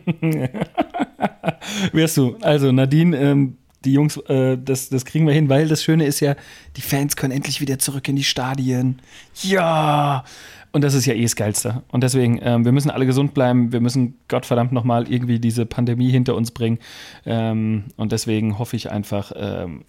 [1.91, 2.37] Wirst du.
[2.41, 6.19] Also Nadine, ähm, die Jungs, äh, das, das kriegen wir hin, weil das Schöne ist
[6.19, 6.35] ja,
[6.75, 9.01] die Fans können endlich wieder zurück in die Stadien.
[9.41, 10.23] Ja!
[10.71, 11.83] Und das ist ja eh das Geilste.
[11.91, 13.71] Und deswegen, ähm, wir müssen alle gesund bleiben.
[13.71, 16.79] Wir müssen Gottverdammt nochmal irgendwie diese Pandemie hinter uns bringen.
[17.27, 19.85] Ähm, und deswegen hoffe ich einfach, ähm,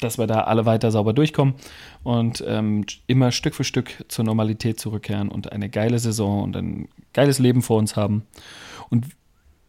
[0.00, 1.54] dass wir da alle weiter sauber durchkommen
[2.02, 6.88] und ähm, immer Stück für Stück zur Normalität zurückkehren und eine geile Saison und ein
[7.14, 8.24] geiles Leben vor uns haben.
[8.90, 9.06] Und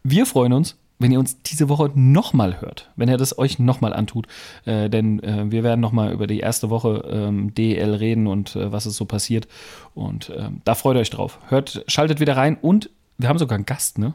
[0.03, 3.93] wir freuen uns, wenn ihr uns diese Woche nochmal hört, wenn ihr das euch nochmal
[3.93, 4.27] antut,
[4.65, 8.71] äh, denn äh, wir werden nochmal über die erste Woche ähm, DL reden und äh,
[8.71, 9.47] was ist so passiert.
[9.93, 11.39] Und ähm, da freut euch drauf.
[11.49, 14.13] Hört, schaltet wieder rein und wir haben sogar einen Gast, ne?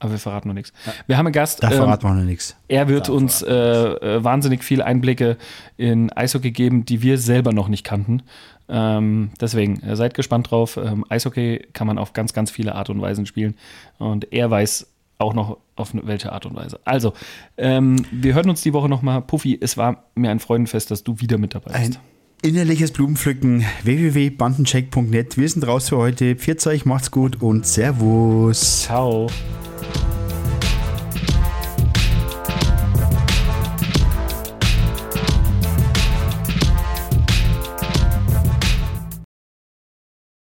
[0.00, 0.72] Aber wir verraten noch nichts.
[1.08, 1.62] Wir haben einen Gast.
[1.62, 2.56] Da verraten wir noch nichts.
[2.68, 5.36] Er wird da uns äh, äh, wahnsinnig viel Einblicke
[5.76, 8.22] in Eishockey geben, die wir selber noch nicht kannten.
[8.68, 10.76] Ähm, deswegen, äh, seid gespannt drauf.
[10.76, 13.56] Ähm, Eishockey kann man auf ganz, ganz viele Art und Weisen spielen.
[13.98, 14.86] Und er weiß
[15.18, 16.80] auch noch auf welche Art und Weise.
[16.84, 17.12] Also,
[17.56, 19.20] ähm, wir hören uns die Woche nochmal.
[19.22, 21.96] Puffy, es war mir ein Freudenfest, dass du wieder mit dabei bist.
[21.96, 21.98] Ein
[22.42, 25.36] innerliches Blumenpflücken, www.bandencheck.net.
[25.36, 26.36] Wir sind raus für heute.
[26.36, 28.82] Pfiat euch, macht's gut und Servus.
[28.82, 29.28] Ciao.